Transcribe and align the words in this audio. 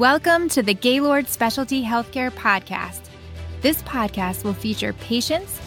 Welcome 0.00 0.48
to 0.50 0.62
the 0.62 0.72
Gaylord 0.72 1.28
Specialty 1.28 1.84
Healthcare 1.84 2.30
Podcast. 2.30 3.02
This 3.60 3.82
podcast 3.82 4.44
will 4.44 4.54
feature 4.54 4.94
patients, 4.94 5.58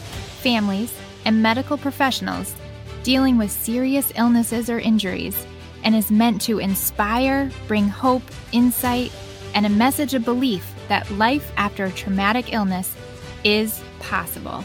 families, 0.42 0.92
and 1.24 1.44
medical 1.44 1.78
professionals 1.78 2.56
dealing 3.04 3.38
with 3.38 3.52
serious 3.52 4.12
illnesses 4.16 4.72
or 4.72 4.80
injuries 4.80 5.46
and 5.84 5.96
is 5.96 6.10
meant 6.10 6.42
to 6.42 6.58
inspire, 6.58 7.52
bring 7.68 7.88
hope, 7.88 8.24
insight, 8.52 9.12
and 9.54 9.68
a 9.68 9.70
message 9.70 10.16
of 10.16 10.26
belief 10.26 10.74
that 10.88 11.12
life 11.12 11.52
after 11.56 11.86
a 11.86 11.92
traumatic 11.92 12.54
illness 12.54 12.96
is 13.44 13.84
possible. 14.00 14.64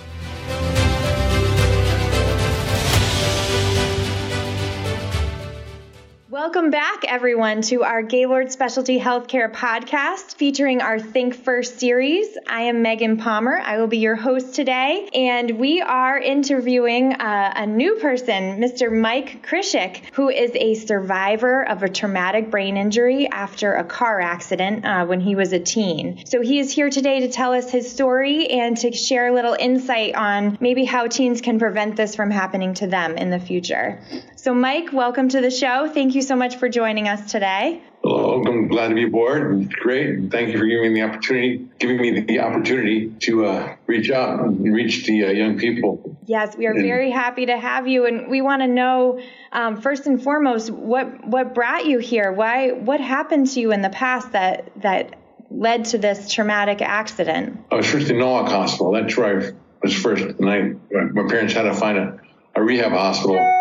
Welcome 6.38 6.70
back, 6.70 7.02
everyone, 7.08 7.62
to 7.62 7.82
our 7.82 8.00
Gaylord 8.00 8.52
Specialty 8.52 9.00
Healthcare 9.00 9.52
podcast 9.52 10.36
featuring 10.36 10.80
our 10.80 11.00
Think 11.00 11.34
First 11.34 11.80
series. 11.80 12.28
I 12.46 12.62
am 12.62 12.80
Megan 12.80 13.16
Palmer. 13.16 13.58
I 13.58 13.78
will 13.78 13.88
be 13.88 13.98
your 13.98 14.14
host 14.14 14.54
today, 14.54 15.08
and 15.12 15.58
we 15.58 15.80
are 15.80 16.16
interviewing 16.16 17.14
uh, 17.14 17.52
a 17.56 17.66
new 17.66 17.96
person, 17.96 18.60
Mr. 18.60 18.88
Mike 18.88 19.44
Kyrsiuk, 19.44 20.00
who 20.12 20.28
is 20.28 20.52
a 20.54 20.74
survivor 20.74 21.68
of 21.68 21.82
a 21.82 21.88
traumatic 21.88 22.52
brain 22.52 22.76
injury 22.76 23.26
after 23.26 23.74
a 23.74 23.82
car 23.82 24.20
accident 24.20 24.84
uh, 24.84 25.06
when 25.06 25.18
he 25.18 25.34
was 25.34 25.52
a 25.52 25.58
teen. 25.58 26.24
So 26.24 26.40
he 26.40 26.60
is 26.60 26.70
here 26.70 26.88
today 26.88 27.18
to 27.18 27.28
tell 27.32 27.52
us 27.52 27.68
his 27.68 27.90
story 27.90 28.46
and 28.46 28.76
to 28.76 28.92
share 28.92 29.26
a 29.26 29.34
little 29.34 29.56
insight 29.58 30.14
on 30.14 30.56
maybe 30.60 30.84
how 30.84 31.08
teens 31.08 31.40
can 31.40 31.58
prevent 31.58 31.96
this 31.96 32.14
from 32.14 32.30
happening 32.30 32.74
to 32.74 32.86
them 32.86 33.16
in 33.16 33.30
the 33.30 33.40
future. 33.40 34.00
So, 34.38 34.54
Mike, 34.54 34.92
welcome 34.92 35.28
to 35.30 35.40
the 35.40 35.50
show. 35.50 35.88
Thank 35.92 36.14
you 36.14 36.22
so 36.22 36.36
much 36.36 36.58
for 36.58 36.68
joining 36.68 37.08
us 37.08 37.32
today. 37.32 37.82
Hello, 38.04 38.40
I'm 38.40 38.68
glad 38.68 38.90
to 38.90 38.94
be 38.94 39.02
aboard. 39.02 39.68
Great. 39.74 40.30
Thank 40.30 40.52
you 40.52 40.58
for 40.58 40.64
giving 40.64 40.92
me 40.92 41.00
the 41.00 41.08
opportunity, 41.08 41.68
giving 41.80 41.96
me 41.96 42.20
the 42.20 42.38
opportunity 42.38 43.10
to 43.22 43.46
uh, 43.46 43.74
reach 43.88 44.12
out 44.12 44.38
and 44.38 44.72
reach 44.72 45.06
the 45.06 45.24
uh, 45.24 45.30
young 45.30 45.58
people. 45.58 46.16
Yes, 46.26 46.56
we 46.56 46.68
are 46.68 46.70
and, 46.70 46.82
very 46.82 47.10
happy 47.10 47.46
to 47.46 47.58
have 47.58 47.88
you, 47.88 48.06
and 48.06 48.30
we 48.30 48.40
want 48.40 48.62
to 48.62 48.68
know 48.68 49.20
um, 49.50 49.80
first 49.80 50.06
and 50.06 50.22
foremost 50.22 50.70
what 50.70 51.26
what 51.26 51.52
brought 51.52 51.86
you 51.86 51.98
here. 51.98 52.30
Why? 52.30 52.70
What 52.70 53.00
happened 53.00 53.48
to 53.48 53.60
you 53.60 53.72
in 53.72 53.82
the 53.82 53.90
past 53.90 54.30
that 54.32 54.70
that 54.82 55.16
led 55.50 55.86
to 55.86 55.98
this 55.98 56.32
traumatic 56.32 56.80
accident? 56.80 57.58
I 57.72 57.74
was 57.74 57.90
first 57.90 58.08
in 58.08 58.20
Norwalk 58.20 58.52
Hospital. 58.52 58.92
That's 58.92 59.16
where 59.16 59.40
I 59.40 59.52
was 59.82 59.94
first, 59.94 60.22
and 60.22 60.48
I 60.48 60.60
my 60.92 61.28
parents 61.28 61.54
had 61.54 61.62
to 61.62 61.74
find 61.74 61.98
a, 61.98 62.20
a 62.54 62.62
rehab 62.62 62.92
hospital 62.92 63.57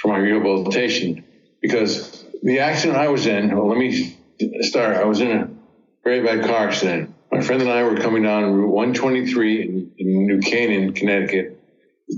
for 0.00 0.08
my 0.08 0.18
rehabilitation 0.18 1.24
because 1.60 2.24
the 2.42 2.60
accident 2.60 2.98
I 2.98 3.08
was 3.08 3.26
in, 3.26 3.56
well, 3.56 3.68
let 3.68 3.78
me 3.78 4.16
start. 4.60 4.96
I 4.96 5.04
was 5.04 5.20
in 5.20 5.30
a 5.30 5.48
very 6.04 6.22
bad 6.22 6.44
car 6.44 6.68
accident. 6.68 7.14
My 7.32 7.40
friend 7.40 7.60
and 7.60 7.70
I 7.70 7.82
were 7.82 7.96
coming 7.96 8.22
down 8.22 8.52
Route 8.52 8.70
123 8.70 9.62
in, 9.62 9.92
in 9.98 10.26
New 10.26 10.40
Canaan, 10.40 10.92
Connecticut. 10.92 11.60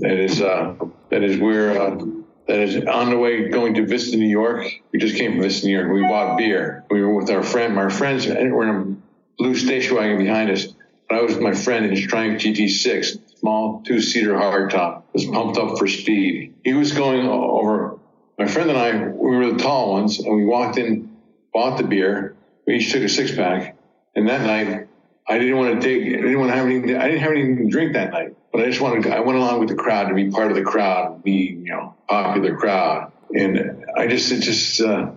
That 0.01 0.19
is, 0.19 0.41
uh, 0.41 0.75
that 1.09 1.23
is 1.23 1.39
where, 1.39 1.81
uh, 1.81 2.05
that 2.47 2.59
is 2.59 2.85
on 2.85 3.09
the 3.09 3.17
way 3.17 3.49
going 3.49 3.73
to 3.75 3.85
Vista, 3.85 4.17
New 4.17 4.27
York. 4.27 4.67
We 4.91 4.99
just 4.99 5.15
came 5.15 5.33
from 5.33 5.41
Vista, 5.41 5.67
New 5.67 5.77
York. 5.77 5.91
We 5.91 6.01
bought 6.01 6.37
beer. 6.37 6.85
We 6.89 7.01
were 7.01 7.15
with 7.15 7.29
our 7.31 7.43
friend, 7.43 7.75
my 7.75 7.89
friends, 7.89 8.27
we're 8.27 8.69
in 8.69 8.75
a 8.75 9.41
blue 9.41 9.55
station 9.55 9.95
wagon 9.95 10.17
behind 10.17 10.51
us. 10.51 10.67
I 11.09 11.21
was 11.21 11.33
with 11.33 11.41
my 11.41 11.53
friend 11.53 11.85
in 11.85 11.91
his 11.91 12.05
Triumph 12.05 12.39
GT6, 12.39 13.19
small 13.39 13.81
two-seater 13.85 14.33
hardtop, 14.33 15.03
was 15.13 15.25
pumped 15.25 15.57
up 15.57 15.77
for 15.77 15.87
speed. 15.87 16.55
He 16.63 16.73
was 16.73 16.91
going 16.91 17.27
over. 17.27 17.99
My 18.37 18.47
friend 18.47 18.69
and 18.69 18.79
I, 18.79 19.07
we 19.07 19.35
were 19.35 19.51
the 19.51 19.59
tall 19.59 19.93
ones, 19.93 20.19
and 20.19 20.35
we 20.35 20.45
walked 20.45 20.77
in, 20.77 21.17
bought 21.53 21.77
the 21.77 21.83
beer. 21.83 22.35
We 22.65 22.75
each 22.75 22.91
took 22.91 23.03
a 23.03 23.09
six-pack, 23.09 23.77
and 24.15 24.29
that 24.29 24.41
night, 24.41 24.87
I 25.27 25.37
didn't 25.37 25.57
want 25.57 25.81
to 25.81 25.87
take. 25.87 26.01
I 26.01 26.21
didn't 26.21 26.39
want 26.39 26.51
to 26.51 26.57
have 26.57 26.65
anything. 26.65 26.95
I 26.95 27.07
didn't 27.07 27.21
have 27.21 27.31
anything 27.31 27.57
to 27.57 27.69
drink 27.69 27.93
that 27.93 28.11
night, 28.11 28.35
but 28.51 28.61
I 28.61 28.65
just 28.65 28.81
wanted. 28.81 29.05
I 29.11 29.19
went 29.19 29.37
along 29.37 29.59
with 29.59 29.69
the 29.69 29.75
crowd 29.75 30.09
to 30.09 30.15
be 30.15 30.31
part 30.31 30.49
of 30.49 30.57
the 30.57 30.63
crowd, 30.63 31.23
be 31.23 31.59
you 31.63 31.71
know 31.71 31.95
popular 32.07 32.57
crowd, 32.57 33.11
and 33.31 33.85
I 33.95 34.07
just 34.07 34.31
it 34.31 34.41
just 34.41 34.81
uh, 34.81 35.11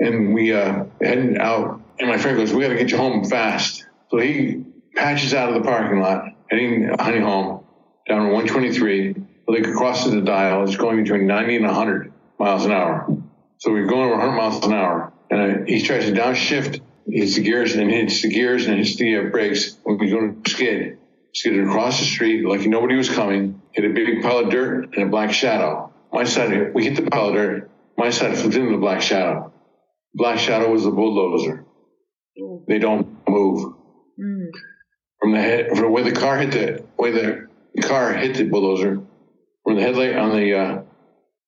and 0.00 0.32
we 0.32 0.54
uh, 0.54 0.84
heading 1.02 1.36
out, 1.36 1.80
and 1.98 2.08
my 2.08 2.16
friend 2.16 2.38
goes, 2.38 2.52
"We 2.52 2.62
got 2.62 2.68
to 2.68 2.76
get 2.76 2.90
you 2.90 2.96
home 2.96 3.24
fast." 3.24 3.86
So 4.10 4.18
he 4.18 4.64
patches 4.94 5.34
out 5.34 5.50
of 5.50 5.54
the 5.54 5.68
parking 5.68 6.00
lot, 6.00 6.24
heading 6.52 6.94
Honey 6.98 7.20
Home 7.20 7.64
down 8.06 8.30
123. 8.30 9.14
Like 9.48 9.66
across 9.66 10.08
the 10.08 10.20
dial, 10.20 10.64
it's 10.64 10.76
going 10.76 11.02
between 11.02 11.26
90 11.26 11.56
and 11.56 11.66
100 11.66 12.12
miles 12.38 12.64
an 12.64 12.72
hour. 12.72 13.06
So 13.58 13.72
we're 13.72 13.86
going 13.86 14.02
over 14.02 14.18
100 14.18 14.36
miles 14.36 14.64
an 14.64 14.72
hour, 14.72 15.12
and 15.30 15.40
I, 15.40 15.64
he 15.66 15.82
tries 15.82 16.04
to 16.06 16.12
downshift, 16.12 16.80
hits 17.06 17.36
the 17.36 17.42
gears, 17.42 17.74
and 17.74 17.90
hits 17.90 18.22
the 18.22 18.28
gears 18.28 18.66
and 18.66 18.78
hits 18.78 18.96
the 18.96 19.16
uh, 19.16 19.22
brakes. 19.30 19.76
When 19.82 19.98
we 19.98 20.10
go 20.10 20.32
to 20.32 20.50
skid, 20.50 20.98
skidded 21.34 21.66
across 21.66 21.98
the 21.98 22.04
street 22.04 22.46
like 22.46 22.66
nobody 22.66 22.96
was 22.96 23.08
coming, 23.08 23.62
hit 23.72 23.84
a 23.84 23.94
big 23.94 24.22
pile 24.22 24.38
of 24.38 24.50
dirt 24.50 24.94
and 24.94 25.04
a 25.04 25.06
black 25.06 25.32
shadow. 25.32 25.92
My 26.12 26.24
side, 26.24 26.74
we 26.74 26.84
hit 26.84 26.96
the 26.96 27.10
pile 27.10 27.28
of 27.28 27.34
dirt. 27.34 27.70
My 27.96 28.10
side 28.10 28.36
flipped 28.36 28.54
into 28.54 28.72
the 28.72 28.78
black 28.78 29.00
shadow. 29.00 29.52
Black 30.14 30.38
shadow 30.38 30.70
was 30.70 30.84
the 30.84 30.90
bulldozer. 30.90 31.64
They 32.68 32.78
don't 32.78 33.16
move. 33.28 33.74
Mm 34.20 34.50
from 35.22 35.32
the 35.32 35.40
head, 35.40 35.68
from 35.76 35.92
where 35.92 36.02
the 36.02 36.12
car 36.12 36.36
hit 36.36 36.50
the 36.50 36.84
where 36.96 37.12
the 37.74 37.82
car 37.82 38.12
hit 38.12 38.36
the 38.36 38.44
bulldozer, 38.44 39.00
from 39.64 39.76
the 39.76 39.80
headlight 39.80 40.16
on 40.16 40.36
the 40.36 40.54
uh, 40.54 40.82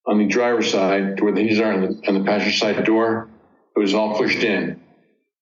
on 0.06 0.18
the 0.18 0.26
driver's 0.26 0.70
side 0.70 1.16
to 1.16 1.24
where 1.24 1.32
the 1.32 1.40
hinges 1.40 1.58
are 1.58 1.72
on 1.72 1.80
the, 1.80 2.08
on 2.08 2.14
the 2.14 2.24
passenger 2.24 2.56
side 2.56 2.84
door, 2.84 3.28
it 3.74 3.78
was 3.78 3.92
all 3.92 4.16
pushed 4.16 4.44
in. 4.44 4.80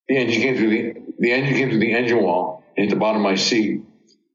The 0.09 0.17
engine 0.17 0.41
came 0.41 0.57
through 0.57 0.71
the 0.71 0.95
the 1.19 1.31
engine 1.31 1.55
came 1.55 1.69
through 1.69 1.81
the 1.81 1.93
engine 1.93 2.23
wall 2.23 2.65
and 2.75 2.85
hit 2.85 2.95
the 2.95 2.99
bottom 2.99 3.19
of 3.19 3.31
my 3.31 3.35
seat. 3.35 3.83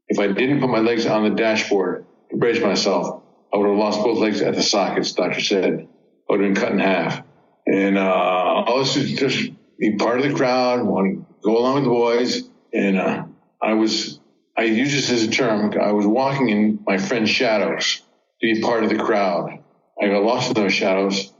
If 0.09 0.19
I 0.19 0.27
didn't 0.27 0.61
put 0.61 0.69
my 0.69 0.79
legs 0.79 1.07
on 1.07 1.23
the 1.23 1.35
dashboard 1.35 2.05
to 2.29 2.37
brace 2.37 2.61
myself, 2.61 3.23
I 3.51 3.57
would 3.57 3.67
have 3.67 3.77
lost 3.77 4.03
both 4.03 4.19
legs 4.19 4.41
at 4.41 4.53
the 4.53 4.61
sockets. 4.61 5.11
Doctor 5.13 5.41
said 5.41 5.65
I 5.65 6.33
would 6.33 6.41
have 6.41 6.53
been 6.53 6.61
cut 6.61 6.71
in 6.71 6.79
half. 6.79 7.23
And 7.65 7.97
uh, 7.97 8.03
all 8.03 8.79
this 8.79 8.95
is 8.95 9.13
just 9.13 9.51
be 9.79 9.95
part 9.97 10.19
of 10.19 10.29
the 10.29 10.35
crowd, 10.35 10.83
want 10.85 11.17
to 11.17 11.25
go 11.43 11.57
along 11.57 11.75
with 11.75 11.83
the 11.83 11.89
boys, 11.89 12.49
and 12.73 12.97
uh, 12.97 13.26
I 13.61 13.73
was, 13.73 14.19
I 14.55 14.63
use 14.63 14.91
this 14.93 15.11
as 15.11 15.23
a 15.23 15.31
term. 15.31 15.73
I 15.79 15.91
was 15.91 16.05
walking 16.05 16.49
in 16.49 16.79
my 16.85 16.97
friend's 16.97 17.29
shadows 17.29 18.01
to 18.41 18.53
be 18.53 18.61
part 18.61 18.83
of 18.83 18.89
the 18.89 18.97
crowd. 18.97 19.63
I 20.01 20.07
got 20.07 20.23
lost 20.23 20.49
in 20.49 20.53
those 20.53 20.73
shadows 20.73 21.33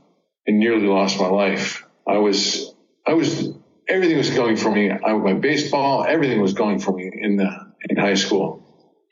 and 0.46 0.58
nearly 0.58 0.86
lost 0.86 1.18
my 1.20 1.28
life. 1.28 1.84
I 2.06 2.18
was, 2.18 2.74
I 3.06 3.14
was, 3.14 3.52
everything 3.88 4.16
was 4.16 4.30
going 4.30 4.56
for 4.56 4.70
me. 4.70 4.90
I, 4.90 5.12
my 5.14 5.34
baseball, 5.34 6.04
everything 6.04 6.40
was 6.40 6.54
going 6.54 6.80
for 6.80 6.92
me 6.92 7.10
in 7.14 7.36
the, 7.36 7.48
in 7.88 7.96
high 7.96 8.14
school. 8.14 8.64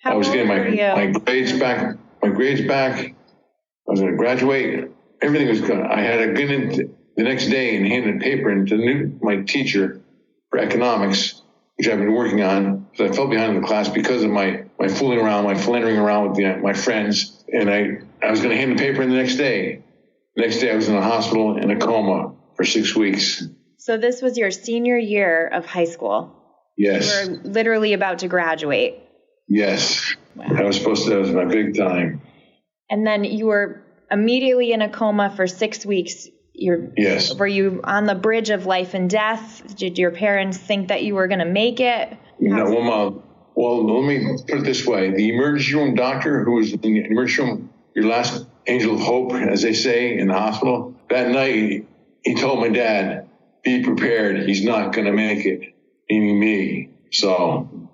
How 0.03 0.12
I 0.12 0.15
was 0.15 0.28
getting 0.28 0.49
my, 0.49 0.59
my 0.59 1.06
grades 1.06 1.53
back, 1.59 1.97
my 2.22 2.31
grades 2.31 2.66
back. 2.66 2.99
I 2.99 3.91
was 3.91 4.00
going 4.00 4.12
to 4.12 4.19
graduate. 4.19 4.91
Everything 5.22 5.49
was 5.49 5.61
good. 5.61 5.81
I 5.81 6.00
had 6.00 6.21
a 6.21 6.33
good 6.33 6.95
the 7.16 7.22
next 7.22 7.47
day 7.47 7.77
and 7.77 7.87
handed 7.87 8.21
paper 8.21 8.50
into 8.50 8.77
new, 8.77 9.19
my 9.22 9.43
teacher 9.43 10.03
for 10.50 10.59
economics 10.59 11.41
which 11.77 11.89
I've 11.89 11.99
been 11.99 12.13
working 12.13 12.43
on. 12.43 12.89
So 12.95 13.05
I 13.05 13.13
fell 13.13 13.29
behind 13.29 13.55
in 13.55 13.61
the 13.61 13.67
class 13.67 13.89
because 13.89 14.23
of 14.23 14.31
my, 14.31 14.65
my 14.79 14.89
fooling 14.89 15.19
around, 15.19 15.45
my 15.45 15.55
philandering 15.55 15.99
around 15.99 16.29
with 16.29 16.37
the, 16.37 16.57
my 16.57 16.73
friends. 16.73 17.45
And 17.53 17.71
I, 17.71 17.99
I 18.23 18.31
was 18.31 18.41
going 18.41 18.51
to 18.51 18.57
hand 18.57 18.73
the 18.73 18.83
paper 18.83 19.03
in 19.03 19.11
the 19.11 19.17
next 19.17 19.37
day. 19.37 19.85
The 20.35 20.43
next 20.43 20.61
day 20.61 20.71
I 20.73 20.75
was 20.75 20.89
in 20.89 20.97
a 20.97 21.03
hospital 21.03 21.57
in 21.57 21.71
a 21.71 21.79
coma 21.79 22.35
for 22.57 22.65
six 22.65 22.97
weeks. 22.97 23.45
So 23.79 23.99
this 23.99 24.23
was 24.23 24.37
your 24.37 24.51
senior 24.51 24.97
year 24.97 25.47
of 25.47 25.67
high 25.67 25.85
school. 25.85 26.33
Yes. 26.77 27.27
You 27.27 27.33
were 27.33 27.43
literally 27.45 27.93
about 27.93 28.21
to 28.21 28.29
graduate. 28.29 28.99
Yes. 29.49 30.15
Wow. 30.35 30.47
I 30.57 30.63
was 30.65 30.77
supposed 30.77 31.05
to, 31.05 31.11
that 31.11 31.19
was 31.19 31.31
my 31.31 31.45
big 31.45 31.77
time. 31.77 32.23
And 32.91 33.07
then 33.07 33.25
you 33.25 33.47
were 33.47 33.83
immediately 34.11 34.73
in 34.73 34.83
a 34.83 34.89
coma 34.89 35.33
for 35.35 35.47
six 35.47 35.85
weeks 35.85 36.29
yes. 36.56 37.34
Were 37.34 37.47
you 37.47 37.81
on 37.84 38.05
the 38.05 38.15
bridge 38.15 38.51
of 38.51 38.66
life 38.66 38.95
and 38.95 39.09
death? 39.09 39.77
Did 39.77 39.98
your 39.98 40.10
parents 40.10 40.59
think 40.59 40.89
that 40.89 41.03
you 41.03 41.15
were 41.15 41.28
going 41.28 41.41
to 41.41 41.45
make 41.45 41.81
it? 41.81 42.16
No, 42.39 42.65
well, 42.65 42.83
Mom, 42.83 43.22
well, 43.54 44.03
let 44.03 44.09
me 44.09 44.36
put 44.48 44.59
it 44.59 44.65
this 44.65 44.86
way: 44.86 45.10
the 45.10 45.34
emergency 45.34 45.75
room 45.75 45.95
doctor, 45.95 46.45
who 46.45 46.53
was 46.53 46.72
in 46.72 46.81
the 46.81 47.04
emergency 47.04 47.42
room, 47.42 47.71
your 47.95 48.07
last 48.07 48.47
angel 48.66 48.95
of 48.95 49.01
hope, 49.01 49.33
as 49.33 49.63
they 49.63 49.72
say 49.72 50.19
in 50.19 50.28
the 50.28 50.34
hospital, 50.34 50.95
that 51.09 51.31
night 51.31 51.86
he 52.22 52.34
told 52.34 52.60
my 52.60 52.69
dad, 52.69 53.28
"Be 53.63 53.83
prepared. 53.83 54.47
He's 54.47 54.65
not 54.65 54.92
going 54.92 55.07
to 55.07 55.13
make 55.13 55.47
it." 55.47 55.75
Meaning 56.09 56.39
me. 56.39 56.91
So 57.10 57.85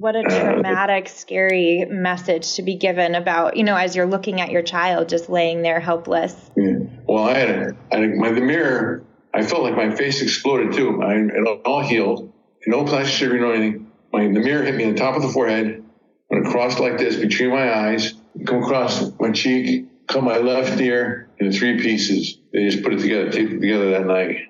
what 0.00 0.16
a 0.16 0.22
traumatic, 0.22 1.10
scary 1.10 1.84
message 1.84 2.54
to 2.54 2.62
be 2.62 2.76
given 2.76 3.14
about, 3.14 3.58
you 3.58 3.64
know, 3.64 3.76
as 3.76 3.94
you're 3.94 4.06
looking 4.06 4.40
at 4.40 4.50
your 4.50 4.62
child 4.62 5.10
just 5.10 5.28
laying 5.28 5.60
there 5.60 5.78
helpless. 5.78 6.34
Yeah. 6.56 6.78
Well, 7.06 7.24
I 7.24 7.34
had, 7.34 7.50
a, 7.50 7.76
I 7.92 7.96
had 7.98 8.14
my, 8.14 8.32
the 8.32 8.40
mirror, 8.40 9.04
I 9.34 9.42
felt 9.42 9.62
like 9.62 9.76
my 9.76 9.94
face 9.94 10.22
exploded 10.22 10.72
too. 10.72 11.02
I, 11.02 11.16
it 11.16 11.60
all 11.66 11.82
healed, 11.82 12.32
no 12.66 12.84
plastic 12.84 13.14
surgery, 13.14 13.40
no 13.40 13.50
anything. 13.50 13.92
My, 14.10 14.22
the 14.22 14.40
mirror 14.40 14.64
hit 14.64 14.74
me 14.74 14.84
on 14.84 14.94
the 14.94 14.98
top 14.98 15.16
of 15.16 15.22
the 15.22 15.28
forehead, 15.28 15.84
went 16.30 16.46
across 16.46 16.78
like 16.78 16.96
this 16.96 17.16
between 17.16 17.50
my 17.50 17.70
eyes, 17.70 18.14
come 18.46 18.62
across 18.62 19.12
my 19.20 19.32
cheek, 19.32 19.86
cut 20.06 20.24
my 20.24 20.38
left 20.38 20.80
ear 20.80 21.28
into 21.38 21.56
three 21.56 21.78
pieces. 21.78 22.38
They 22.54 22.70
just 22.70 22.82
put 22.82 22.94
it 22.94 23.00
together, 23.00 23.30
taped 23.30 23.52
it 23.52 23.60
together 23.60 23.90
that 23.90 24.06
night. 24.06 24.49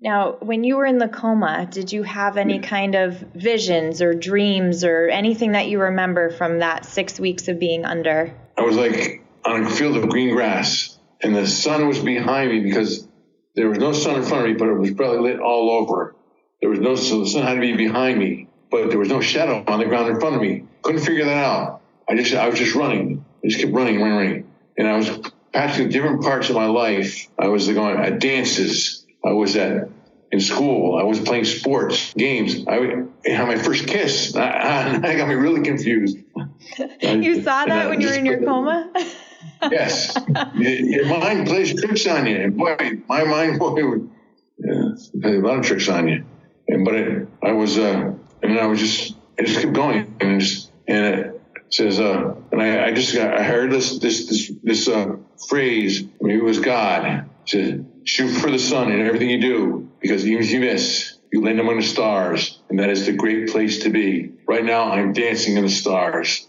Now, 0.00 0.36
when 0.40 0.62
you 0.62 0.76
were 0.76 0.86
in 0.86 0.98
the 0.98 1.08
coma, 1.08 1.66
did 1.68 1.92
you 1.92 2.04
have 2.04 2.36
any 2.36 2.60
kind 2.60 2.94
of 2.94 3.14
visions 3.34 4.00
or 4.00 4.14
dreams 4.14 4.84
or 4.84 5.08
anything 5.08 5.52
that 5.52 5.68
you 5.68 5.80
remember 5.80 6.30
from 6.30 6.60
that 6.60 6.84
six 6.84 7.18
weeks 7.18 7.48
of 7.48 7.58
being 7.58 7.84
under? 7.84 8.32
I 8.56 8.62
was 8.62 8.76
like 8.76 9.24
on 9.44 9.64
a 9.64 9.70
field 9.70 9.96
of 9.96 10.08
green 10.08 10.34
grass, 10.34 10.96
and 11.20 11.34
the 11.34 11.48
sun 11.48 11.88
was 11.88 11.98
behind 11.98 12.50
me 12.50 12.60
because 12.60 13.08
there 13.56 13.68
was 13.68 13.78
no 13.78 13.92
sun 13.92 14.16
in 14.16 14.22
front 14.22 14.44
of 14.44 14.52
me, 14.52 14.56
but 14.56 14.68
it 14.68 14.74
was 14.74 14.92
brightly 14.92 15.18
lit 15.18 15.40
all 15.40 15.70
over. 15.70 16.14
There 16.60 16.70
was 16.70 16.78
no, 16.78 16.94
so 16.94 17.20
the 17.20 17.28
sun 17.28 17.42
had 17.42 17.54
to 17.54 17.60
be 17.60 17.76
behind 17.76 18.20
me, 18.20 18.48
but 18.70 18.90
there 18.90 19.00
was 19.00 19.08
no 19.08 19.20
shadow 19.20 19.64
on 19.66 19.80
the 19.80 19.86
ground 19.86 20.10
in 20.10 20.20
front 20.20 20.36
of 20.36 20.40
me. 20.40 20.64
Couldn't 20.82 21.00
figure 21.00 21.24
that 21.24 21.44
out. 21.44 21.80
I 22.08 22.14
just, 22.14 22.34
I 22.34 22.48
was 22.48 22.58
just 22.58 22.76
running. 22.76 23.24
I 23.44 23.48
just 23.48 23.60
kept 23.60 23.72
running, 23.72 24.00
running, 24.00 24.16
running. 24.16 24.50
And 24.76 24.86
I 24.86 24.96
was 24.96 25.10
passing 25.52 25.88
different 25.88 26.22
parts 26.22 26.50
of 26.50 26.54
my 26.54 26.66
life. 26.66 27.28
I 27.36 27.48
was 27.48 27.68
going 27.68 27.96
at 27.98 28.20
dances. 28.20 28.97
I 29.24 29.32
was 29.32 29.56
at 29.56 29.88
in 30.30 30.40
school. 30.40 30.98
I 30.98 31.04
was 31.04 31.20
playing 31.20 31.44
sports, 31.44 32.12
games. 32.14 32.66
I, 32.66 33.04
had 33.24 33.46
my 33.46 33.56
first 33.56 33.86
kiss. 33.86 34.34
I, 34.36 35.00
I 35.02 35.16
got 35.16 35.28
me 35.28 35.34
really 35.34 35.62
confused. 35.62 36.18
you 37.00 37.42
saw 37.42 37.64
that 37.64 37.88
when 37.88 38.00
you 38.00 38.08
were 38.08 38.14
in 38.14 38.26
your 38.26 38.42
coma? 38.42 38.92
yes. 39.70 40.16
Your 40.54 41.06
mind 41.06 41.46
plays 41.46 41.80
tricks 41.80 42.06
on 42.06 42.26
you. 42.26 42.36
And 42.36 42.56
boy, 42.56 42.76
my 43.08 43.24
mind 43.24 43.58
boy, 43.58 43.88
would 43.88 44.10
yeah, 44.58 44.90
play 45.20 45.36
a 45.36 45.40
lot 45.40 45.58
of 45.58 45.64
tricks 45.64 45.88
on 45.88 46.08
you. 46.08 46.24
And 46.68 46.84
but 46.84 46.94
it, 46.94 47.28
I 47.42 47.52
was, 47.52 47.78
uh, 47.78 48.12
and 48.42 48.58
I 48.58 48.66
was 48.66 48.80
just, 48.80 49.14
I 49.38 49.44
just 49.44 49.60
kept 49.60 49.72
going, 49.72 50.14
and 50.20 50.40
just, 50.40 50.70
and 50.86 51.06
it 51.16 51.40
says, 51.70 51.98
uh, 51.98 52.34
and 52.52 52.60
I, 52.60 52.88
I 52.88 52.92
just 52.92 53.14
got, 53.14 53.38
I 53.38 53.42
heard 53.42 53.70
this, 53.70 53.98
this, 53.98 54.26
this, 54.26 54.52
this 54.62 54.88
uh, 54.88 55.16
phrase. 55.48 56.04
Maybe 56.20 56.38
it 56.38 56.44
was 56.44 56.58
God. 56.58 57.06
It 57.06 57.24
said, 57.46 57.87
"Shoot 58.08 58.30
for 58.40 58.50
the 58.50 58.58
sun 58.58 58.90
in 58.90 59.06
everything 59.06 59.28
you 59.28 59.40
do, 59.40 59.88
because 60.00 60.26
even 60.26 60.42
if 60.42 60.50
you 60.50 60.60
miss, 60.60 61.18
you 61.30 61.42
land 61.42 61.60
among 61.60 61.76
the 61.76 61.82
stars, 61.82 62.62
and 62.70 62.78
that 62.78 62.88
is 62.88 63.04
the 63.04 63.12
great 63.12 63.50
place 63.50 63.82
to 63.84 63.90
be." 63.90 64.30
Right 64.48 64.64
now, 64.64 64.90
I'm 64.90 65.12
dancing 65.12 65.56
in 65.56 65.64
the 65.64 65.70
stars. 65.82 66.48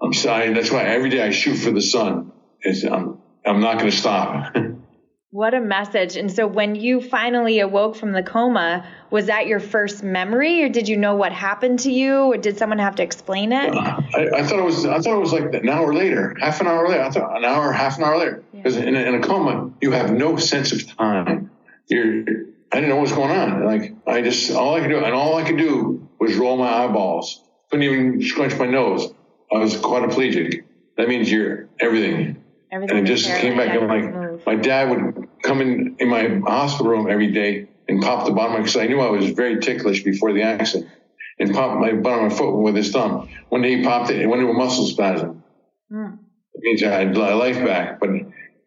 I'm 0.00 0.12
sorry. 0.12 0.52
That's 0.52 0.70
why 0.70 0.84
every 0.84 1.10
day 1.10 1.22
I 1.22 1.30
shoot 1.30 1.56
for 1.56 1.70
the 1.70 1.80
sun. 1.80 2.32
It's, 2.60 2.84
I'm, 2.84 3.18
I'm 3.46 3.60
not 3.60 3.78
going 3.78 3.90
to 3.90 3.96
stop. 3.96 4.54
what 5.30 5.52
a 5.52 5.60
message. 5.60 6.16
And 6.16 6.32
so 6.32 6.46
when 6.46 6.74
you 6.74 7.02
finally 7.02 7.60
awoke 7.60 7.96
from 7.96 8.12
the 8.12 8.22
coma, 8.22 8.86
was 9.10 9.26
that 9.26 9.46
your 9.46 9.60
first 9.60 10.02
memory 10.02 10.62
or 10.62 10.70
did 10.70 10.88
you 10.88 10.96
know 10.96 11.16
what 11.16 11.32
happened 11.32 11.80
to 11.80 11.92
you 11.92 12.32
or 12.32 12.38
did 12.38 12.56
someone 12.56 12.78
have 12.78 12.96
to 12.96 13.02
explain 13.02 13.52
it? 13.52 13.74
Uh, 13.74 14.00
I, 14.14 14.28
I, 14.36 14.42
thought 14.42 14.58
it 14.58 14.64
was, 14.64 14.86
I 14.86 14.98
thought 15.00 15.16
it 15.16 15.20
was 15.20 15.32
like 15.32 15.52
an 15.52 15.68
hour 15.68 15.92
later, 15.92 16.34
half 16.40 16.60
an 16.60 16.66
hour 16.66 16.88
later. 16.88 17.02
I 17.02 17.10
thought 17.10 17.36
an 17.36 17.44
hour, 17.44 17.72
half 17.72 17.98
an 17.98 18.04
hour 18.04 18.16
later. 18.16 18.42
Because 18.54 18.76
yeah. 18.76 18.84
in, 18.84 18.96
in, 18.96 19.14
a 19.16 19.20
coma, 19.20 19.70
you 19.82 19.90
have 19.92 20.10
no 20.10 20.36
sense 20.36 20.72
of 20.72 20.96
time. 20.96 21.50
You're, 21.88 22.22
I 22.72 22.76
didn't 22.76 22.88
know 22.88 22.96
what 22.96 23.02
was 23.02 23.12
going 23.12 23.30
on. 23.30 23.64
Like 23.64 23.94
I 24.06 24.22
just, 24.22 24.50
all 24.52 24.76
I 24.76 24.80
could 24.80 24.88
do, 24.88 25.04
and 25.04 25.14
all 25.14 25.36
I 25.36 25.44
could 25.44 25.58
do 25.58 26.08
was 26.18 26.36
roll 26.36 26.56
my 26.56 26.84
eyeballs. 26.84 27.42
Couldn't 27.70 27.84
even 27.84 28.22
scrunch 28.22 28.56
my 28.56 28.66
nose. 28.66 29.12
I 29.52 29.58
was 29.58 29.74
quadriplegic. 29.74 30.64
That 30.96 31.08
means 31.08 31.30
you're 31.30 31.68
everything. 31.78 32.42
everything 32.72 32.98
and 32.98 33.06
it 33.06 33.10
just 33.10 33.28
came 33.28 33.56
back 33.56 33.74
and 33.74 33.86
like 33.86 34.27
my 34.46 34.56
dad 34.56 34.90
would 34.90 35.28
come 35.42 35.60
in 35.60 35.96
in 35.98 36.08
my 36.08 36.40
hospital 36.50 36.90
room 36.90 37.10
every 37.10 37.32
day 37.32 37.68
and 37.88 38.02
pop 38.02 38.26
the 38.26 38.32
bottom 38.32 38.56
because 38.56 38.76
I 38.76 38.86
knew 38.86 39.00
I 39.00 39.10
was 39.10 39.30
very 39.30 39.60
ticklish 39.60 40.02
before 40.04 40.32
the 40.32 40.42
accident 40.42 40.90
and 41.38 41.54
pop 41.54 41.78
my 41.78 41.92
bottom 41.92 42.26
of 42.26 42.32
my 42.32 42.38
foot 42.38 42.56
with 42.56 42.76
his 42.76 42.90
thumb. 42.90 43.28
One 43.48 43.62
day 43.62 43.78
he 43.78 43.84
popped 43.84 44.10
it, 44.10 44.20
it 44.20 44.26
went 44.26 44.42
into 44.42 44.52
a 44.52 44.56
muscle 44.56 44.86
spasm. 44.86 45.42
Mm. 45.90 46.18
It 46.54 46.60
means 46.62 46.82
I 46.82 46.90
had 46.90 47.16
life 47.16 47.64
back, 47.64 48.00
but 48.00 48.10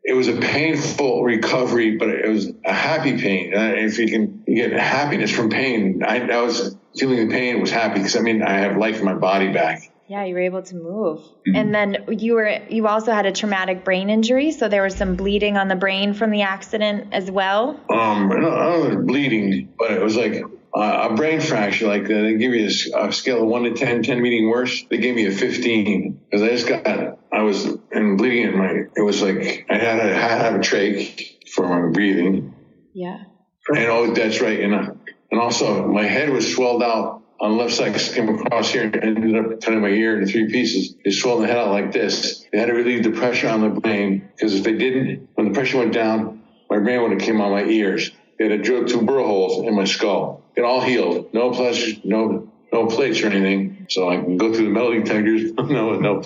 it 0.03 0.13
was 0.13 0.27
a 0.27 0.37
painful 0.37 1.23
recovery, 1.23 1.97
but 1.97 2.09
it 2.09 2.27
was 2.27 2.51
a 2.65 2.73
happy 2.73 3.17
pain. 3.17 3.53
Uh, 3.53 3.73
if 3.75 3.99
you 3.99 4.07
can 4.07 4.43
get 4.47 4.71
happiness 4.71 5.31
from 5.31 5.49
pain, 5.49 6.01
I, 6.03 6.21
I 6.21 6.41
was 6.41 6.75
feeling 6.97 7.27
the 7.27 7.33
pain 7.33 7.61
was 7.61 7.69
happy 7.69 7.99
because 7.99 8.15
I 8.15 8.21
mean 8.21 8.41
I 8.41 8.59
have 8.59 8.77
life 8.77 8.99
in 8.99 9.05
my 9.05 9.13
body 9.13 9.51
back. 9.51 9.90
Yeah, 10.11 10.25
you 10.25 10.33
were 10.33 10.41
able 10.41 10.61
to 10.63 10.75
move. 10.75 11.19
Mm-hmm. 11.19 11.55
And 11.55 11.73
then 11.73 12.05
you 12.09 12.33
were 12.33 12.59
you 12.69 12.85
also 12.85 13.13
had 13.13 13.25
a 13.25 13.31
traumatic 13.31 13.85
brain 13.85 14.09
injury, 14.09 14.51
so 14.51 14.67
there 14.67 14.83
was 14.83 14.93
some 14.93 15.15
bleeding 15.15 15.55
on 15.55 15.69
the 15.69 15.77
brain 15.77 16.13
from 16.13 16.31
the 16.31 16.41
accident 16.41 17.13
as 17.13 17.31
well. 17.31 17.79
Um, 17.89 18.29
I 18.29 18.41
don't 18.41 18.93
know, 18.93 19.03
bleeding, 19.05 19.73
but 19.79 19.91
it 19.91 20.01
was 20.01 20.17
like 20.17 20.43
uh, 20.75 21.07
a 21.09 21.15
brain 21.15 21.39
fracture. 21.39 21.87
Like 21.87 22.03
uh, 22.03 22.23
they 22.23 22.35
give 22.35 22.51
you 22.51 22.69
a, 22.93 23.07
a, 23.07 23.13
scale 23.13 23.43
of 23.43 23.47
one 23.47 23.63
to 23.63 23.73
10, 23.73 24.03
10 24.03 24.21
meaning 24.21 24.49
worse. 24.49 24.83
They 24.89 24.97
gave 24.97 25.15
me 25.15 25.27
a 25.27 25.31
fifteen 25.31 26.19
because 26.29 26.41
I 26.41 26.49
just 26.49 26.67
got 26.67 26.85
I 27.31 27.43
was 27.43 27.65
and 27.93 28.17
bleeding 28.17 28.51
in 28.51 28.57
my. 28.57 28.69
It 28.93 29.05
was 29.05 29.21
like 29.21 29.65
I 29.69 29.77
had 29.77 29.97
a, 29.99 30.13
had 30.13 30.39
to 30.39 30.43
have 30.43 30.55
a 30.55 30.59
trach 30.59 31.47
for 31.55 31.69
my 31.69 31.89
breathing. 31.89 32.53
Yeah. 32.93 33.23
And 33.69 33.85
oh, 33.85 34.13
that's 34.13 34.41
right. 34.41 34.59
And 34.59 34.75
uh, 34.75 34.91
and 35.31 35.39
also 35.39 35.87
my 35.87 36.03
head 36.03 36.31
was 36.31 36.53
swelled 36.53 36.83
out 36.83 37.20
on 37.41 37.51
the 37.51 37.57
left 37.57 37.73
side 37.73 37.95
came 37.95 38.29
across 38.29 38.69
here 38.69 38.83
and 38.83 38.95
ended 38.95 39.35
up 39.35 39.59
cutting 39.61 39.81
my 39.81 39.89
ear 39.89 40.19
into 40.19 40.31
three 40.31 40.47
pieces. 40.51 40.95
They 41.03 41.09
swelled 41.09 41.41
the 41.41 41.47
head 41.47 41.57
out 41.57 41.71
like 41.71 41.91
this. 41.91 42.45
They 42.51 42.59
had 42.59 42.67
to 42.67 42.73
relieve 42.73 43.03
the 43.03 43.11
pressure 43.11 43.49
on 43.49 43.61
the 43.61 43.81
brain 43.81 44.29
because 44.35 44.53
if 44.53 44.63
they 44.63 44.73
didn't, 44.73 45.27
when 45.33 45.47
the 45.47 45.53
pressure 45.53 45.79
went 45.79 45.91
down, 45.91 46.43
my 46.69 46.77
brain 46.77 47.01
would 47.01 47.11
have 47.11 47.21
came 47.21 47.41
on 47.41 47.51
my 47.51 47.63
ears. 47.63 48.11
They 48.37 48.47
had 48.47 48.57
to 48.57 48.63
drill 48.63 48.85
two 48.85 49.01
burr 49.01 49.21
holes 49.23 49.65
in 49.67 49.75
my 49.75 49.85
skull. 49.85 50.43
It 50.55 50.61
all 50.61 50.81
healed. 50.81 51.33
No 51.33 51.51
pleasure, 51.51 51.99
no 52.03 52.51
no 52.71 52.85
plates 52.87 53.21
or 53.21 53.27
anything. 53.27 53.87
So 53.89 54.07
I 54.07 54.17
can 54.17 54.37
go 54.37 54.53
through 54.53 54.65
the 54.65 54.71
metal 54.71 54.93
detectors. 54.93 55.51
no, 55.57 55.99
no, 55.99 56.23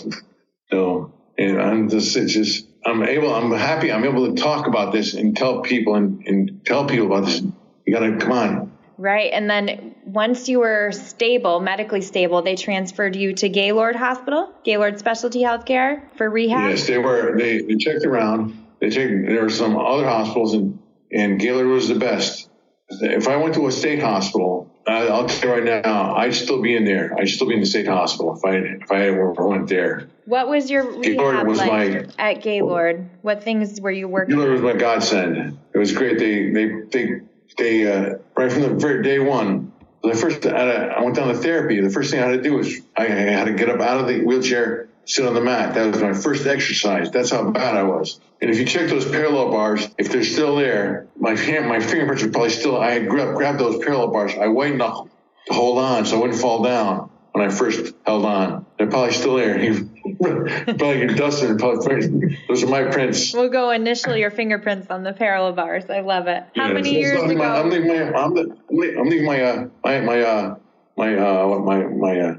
no. 0.72 1.14
And 1.38 1.62
I'm 1.62 1.90
just, 1.90 2.16
it's 2.16 2.34
just, 2.34 2.68
I'm 2.86 3.04
able, 3.04 3.34
I'm 3.34 3.52
happy 3.52 3.92
I'm 3.92 4.04
able 4.04 4.34
to 4.34 4.42
talk 4.42 4.68
about 4.68 4.94
this 4.94 5.14
and 5.14 5.36
tell 5.36 5.62
people 5.62 5.96
and, 5.96 6.26
and 6.28 6.66
tell 6.66 6.86
people 6.86 7.08
about 7.08 7.26
this. 7.26 7.42
You 7.86 7.94
gotta, 7.94 8.18
come 8.18 8.32
on, 8.32 8.75
Right. 8.98 9.32
And 9.34 9.50
then 9.50 9.96
once 10.06 10.48
you 10.48 10.60
were 10.60 10.92
stable, 10.92 11.60
medically 11.60 12.02
stable, 12.02 12.42
they 12.42 12.56
transferred 12.56 13.16
you 13.16 13.34
to 13.34 13.50
Gaylord 13.50 13.96
Hospital, 13.96 14.54
Gaylord 14.64 15.00
Specialty 15.00 15.42
Healthcare 15.44 16.04
for 16.18 16.30
rehab? 16.30 16.70
Yes, 16.70 16.88
they 16.88 16.98
were. 16.98 17.38
They, 17.38 17.62
they 17.62 17.76
checked 17.76 18.06
around. 18.06 18.66
They 18.80 18.90
checked, 18.90 19.12
there 19.28 19.44
were 19.44 19.50
some 19.50 19.78
other 19.78 20.06
hospitals, 20.06 20.54
and, 20.54 20.80
and 21.12 21.40
Gaylord 21.40 21.68
was 21.68 21.88
the 21.88 21.96
best. 21.96 22.50
If 22.90 23.28
I 23.28 23.38
went 23.38 23.56
to 23.56 23.68
a 23.68 23.72
state 23.72 24.00
hospital, 24.00 24.72
I'll 24.88 25.28
tell 25.28 25.50
you 25.50 25.56
right 25.56 25.84
now, 25.84 26.16
I'd 26.16 26.36
still 26.36 26.62
be 26.62 26.76
in 26.76 26.86
there. 26.86 27.16
I'd 27.18 27.30
still 27.30 27.48
be 27.48 27.56
in 27.56 27.60
the 27.60 27.66
state 27.66 27.88
hospital 27.88 28.38
if 28.38 28.46
I 28.46 28.58
if 28.58 28.92
I 28.92 29.10
went 29.10 29.68
there. 29.68 30.08
What 30.26 30.48
was 30.48 30.70
your 30.70 30.84
rehab 31.00 31.48
was 31.48 31.58
like 31.58 31.70
my, 31.70 32.06
at 32.20 32.44
Gaylord? 32.44 33.10
What 33.24 33.44
things 33.44 33.82
were 33.82 33.90
you 33.92 34.08
working? 34.08 34.36
Gaylord 34.36 34.52
was 34.52 34.62
my 34.62 34.74
godsend. 34.74 35.58
It 35.74 35.78
was 35.80 35.94
great. 35.94 36.20
They 36.20 36.52
they 36.52 36.82
they 36.92 37.22
they 37.58 37.92
uh, 37.92 38.16
right 38.36 38.52
from 38.52 38.62
the 38.62 38.70
very 38.70 39.04
day 39.04 39.20
one. 39.20 39.72
The 40.04 40.14
first 40.14 40.46
I 40.46 41.02
went 41.02 41.16
down 41.16 41.30
to 41.30 41.36
therapy. 41.36 41.82
The 41.82 41.90
first 41.90 42.12
thing 42.12 42.20
I 42.20 42.28
had 42.28 42.38
to 42.38 42.42
do 42.42 42.54
was 42.54 42.82
I 42.96 43.06
had 43.06 43.46
to 43.46 43.54
get 43.54 43.70
up 43.70 43.82
out 43.82 44.02
of 44.02 44.08
the 44.08 44.24
wheelchair, 44.24 44.88
sit 45.06 45.26
on 45.26 45.34
the 45.34 45.42
mat. 45.42 45.74
That 45.74 45.92
was 45.92 46.02
my 46.02 46.14
first 46.14 46.46
exercise. 46.46 47.10
That's 47.10 47.32
how 47.32 47.50
bad 47.50 47.76
I 47.76 47.84
was. 47.84 48.20
And 48.42 48.52
if 48.52 48.60
you 48.60 48.66
check 48.66 48.90
those 48.90 49.10
parallel 49.10 49.50
bars, 49.50 49.88
if 49.98 50.12
they're 50.12 50.24
still 50.24 50.58
there, 50.58 51.08
my 51.18 51.36
hand, 51.36 51.68
my 51.68 51.80
fingerprints 51.80 52.24
are 52.24 52.30
probably 52.30 52.52
still. 52.52 52.80
I 52.80 52.92
had 52.92 53.10
grabbed, 53.10 53.36
grabbed 53.36 53.60
those 53.60 53.84
parallel 53.84 54.10
bars. 54.10 54.34
I 54.40 54.48
white 54.48 54.76
knuckled 54.76 55.10
to 55.48 55.54
hold 55.54 55.80
on 55.80 56.06
so 56.06 56.18
I 56.18 56.22
wouldn't 56.22 56.40
fall 56.40 56.62
down 56.62 57.10
when 57.36 57.46
I 57.46 57.52
first 57.52 57.94
held 58.06 58.24
on. 58.24 58.66
They're 58.78 58.88
probably 58.88 59.12
still 59.12 59.36
there. 59.36 59.58
probably 60.22 61.08
Dustin. 61.08 61.58
Probably 61.58 62.38
those 62.48 62.64
are 62.64 62.68
my 62.68 62.86
prints. 62.86 63.34
We'll 63.34 63.50
go 63.50 63.72
initial 63.72 64.16
your 64.16 64.32
fingerprints 64.32 64.90
on 64.90 65.04
the 65.04 65.12
parallel 65.12 65.52
bars. 65.52 65.84
I 65.90 66.00
love 66.00 66.28
it. 66.28 66.44
How 66.56 66.68
yeah, 66.68 66.74
many 66.74 66.92
years 66.98 67.22
ago? 67.22 67.36
My, 67.36 67.60
I'm 67.60 67.70
leaving 67.70 67.90
my 67.90 68.14
I'm, 68.14 68.34
the, 68.34 68.58
I'm 68.98 69.10
leaving 69.10 69.26
my 69.26 69.42
uh, 69.42 69.68
my 69.84 70.00
my 70.00 70.22
uh, 70.22 70.56
my 70.96 71.18
uh, 71.18 71.60
my 71.60 71.84
my 71.84 72.20
uh, 72.22 72.36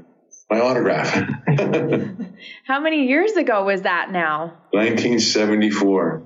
my 0.49 0.59
autograph. 0.61 1.13
How 2.65 2.79
many 2.79 3.07
years 3.07 3.33
ago 3.33 3.65
was 3.65 3.83
that 3.83 4.09
now? 4.11 4.57
1974. 4.71 6.23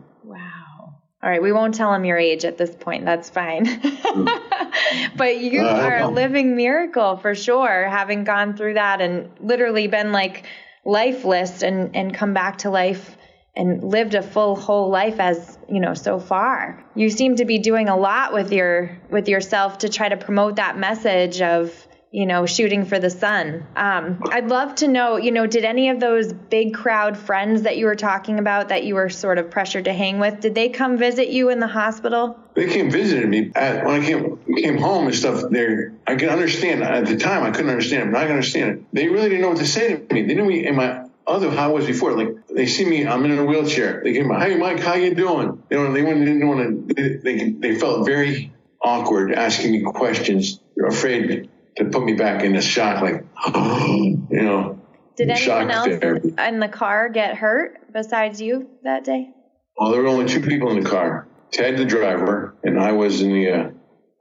All 1.24 1.30
right, 1.30 1.42
we 1.42 1.51
won't 1.51 1.75
tell 1.75 1.94
him 1.94 2.04
your 2.04 2.18
age 2.18 2.46
at 2.46 2.58
this 2.58 2.75
point. 2.75 3.06
That's 3.06 3.30
fine. 3.30 3.66
but 5.16 5.38
you 5.38 5.62
uh, 5.62 5.82
are 5.84 5.98
a 6.00 6.08
living 6.08 6.56
miracle 6.56 7.18
for 7.18 7.36
sure, 7.36 7.88
having 7.88 8.24
gone 8.24 8.58
through 8.58 8.74
that 8.74 9.01
and 9.01 9.30
literally 9.40 9.88
been 9.88 10.12
like 10.12 10.46
lifeless 10.84 11.62
and 11.62 11.96
and 11.96 12.13
come 12.13 12.34
back 12.34 12.60
to 12.60 12.70
life 12.70 13.16
and 13.56 13.84
lived 13.84 14.16
a 14.16 14.22
full 14.22 14.56
whole 14.56 14.90
life 14.90 15.20
as 15.20 15.58
you 15.70 15.80
know 15.80 15.94
so 15.94 16.20
far 16.20 16.84
you 16.96 17.10
seem 17.10 17.36
to 17.36 17.46
be 17.46 17.60
doing 17.60 17.90
a 17.90 17.98
lot 17.98 18.34
with 18.34 18.51
your 18.51 18.98
with 19.10 19.28
yourself 19.28 19.80
to 19.80 19.90
try 19.90 20.10
to 20.10 20.18
promote 20.18 20.56
that 20.56 20.78
message 20.78 21.42
of 21.42 21.88
you 22.12 22.25
know, 22.25 22.46
shooting 22.46 22.84
for 22.84 23.00
the 23.00 23.10
sun. 23.10 23.65
Um, 23.75 24.22
I'd 24.32 24.50
love 24.50 24.75
to 24.75 24.88
know, 24.89 25.15
you 25.15 25.32
know, 25.32 25.48
did 25.48 25.63
any 25.63 25.89
of 25.89 26.01
those 26.01 26.34
big 26.34 26.74
crowd 26.74 27.18
friends 27.18 27.62
that 27.62 27.77
you 27.77 27.86
were 27.86 27.96
talking 27.96 28.38
about 28.38 28.68
that 28.70 28.84
you 28.84 28.96
were 28.96 29.10
sort 29.10 29.38
of 29.38 29.50
pressured 29.50 29.86
to 29.86 29.94
hang 29.94 30.20
with, 30.20 30.41
did 30.41 30.53
they 30.53 30.68
come 30.68 30.98
visit 30.98 31.30
you 31.30 31.50
in 31.50 31.62
the 31.62 31.68
hospital? 31.68 32.38
They 32.53 32.68
came 32.68 32.91
visiting 32.91 33.30
me 33.30 33.51
at, 33.56 33.86
when 33.86 34.01
I 34.01 34.06
came 34.06 34.39
came 34.58 34.77
home 34.77 35.08
and 35.08 35.15
stuff. 35.15 35.44
There, 35.50 35.94
I 36.06 36.15
can 36.15 36.27
understand 36.27 36.84
at 36.84 37.06
the 37.06 37.15
time. 37.15 37.44
I 37.44 37.51
couldn't 37.51 37.72
understand 37.72 38.10
it, 38.10 38.12
but 38.12 38.20
I 38.20 38.24
can 38.24 38.34
understand 38.34 38.72
it. 38.72 38.84
They 38.91 39.08
really 39.08 39.30
didn't 39.30 39.41
know 39.41 39.50
what 39.50 39.60
to 39.60 39.68
say 39.68 39.96
to 39.96 40.13
me. 40.13 40.24
They 40.24 40.36
knew 40.36 40.44
me 40.44 40.68
in 40.68 40.75
my 40.75 41.08
other 41.25 41.50
how 41.50 41.70
I 41.70 41.74
was 41.74 41.86
before. 41.86 42.12
Like 42.12 42.48
they 42.48 42.65
see 42.65 42.84
me, 42.84 43.08
I'm 43.08 43.24
in 43.24 43.38
a 43.38 43.46
wheelchair. 43.46 44.01
They 44.03 44.12
came, 44.12 44.30
"Hey, 44.30 44.58
Mike, 44.58 44.82
how 44.82 44.96
you 44.96 45.15
doing?" 45.15 45.63
You 45.70 45.77
know, 45.77 45.94
they 45.94 46.01
didn't 46.01 46.46
want 46.46 46.89
to. 46.89 46.94
They, 46.94 47.36
they 47.36 47.51
they 47.51 47.75
felt 47.80 48.06
very 48.06 48.51
awkward, 48.82 49.32
asking 49.32 49.72
me 49.72 49.82
questions, 49.82 50.60
They're 50.75 50.88
afraid 50.88 51.50
to 51.78 51.86
put 51.86 52.04
me 52.04 52.13
back 52.13 52.44
in 52.44 52.56
a 52.56 52.62
shock, 52.62 53.01
like, 53.01 53.25
you 53.56 54.28
know. 54.32 54.80
Did 55.16 55.30
anyone 55.30 55.72
else 55.72 56.00
there. 56.00 56.16
in 56.16 56.60
the 56.60 56.70
car 56.70 57.10
get 57.10 57.36
hurt 57.36 57.92
besides 57.92 58.42
you 58.42 58.70
that 58.84 59.04
day? 59.04 59.30
Well, 59.78 59.92
there 59.92 60.01
were 60.01 60.08
only 60.08 60.25
two 60.25 60.42
people 60.42 60.72
in 60.72 60.84
the 60.84 60.90
car. 60.90 61.28
Ted, 61.51 61.78
the 61.78 61.86
driver, 61.86 62.56
and 62.63 62.80
I 62.80 62.94
was 62.94 63.22
in 63.22 63.34
the, 63.34 63.51
uh, 63.51 63.70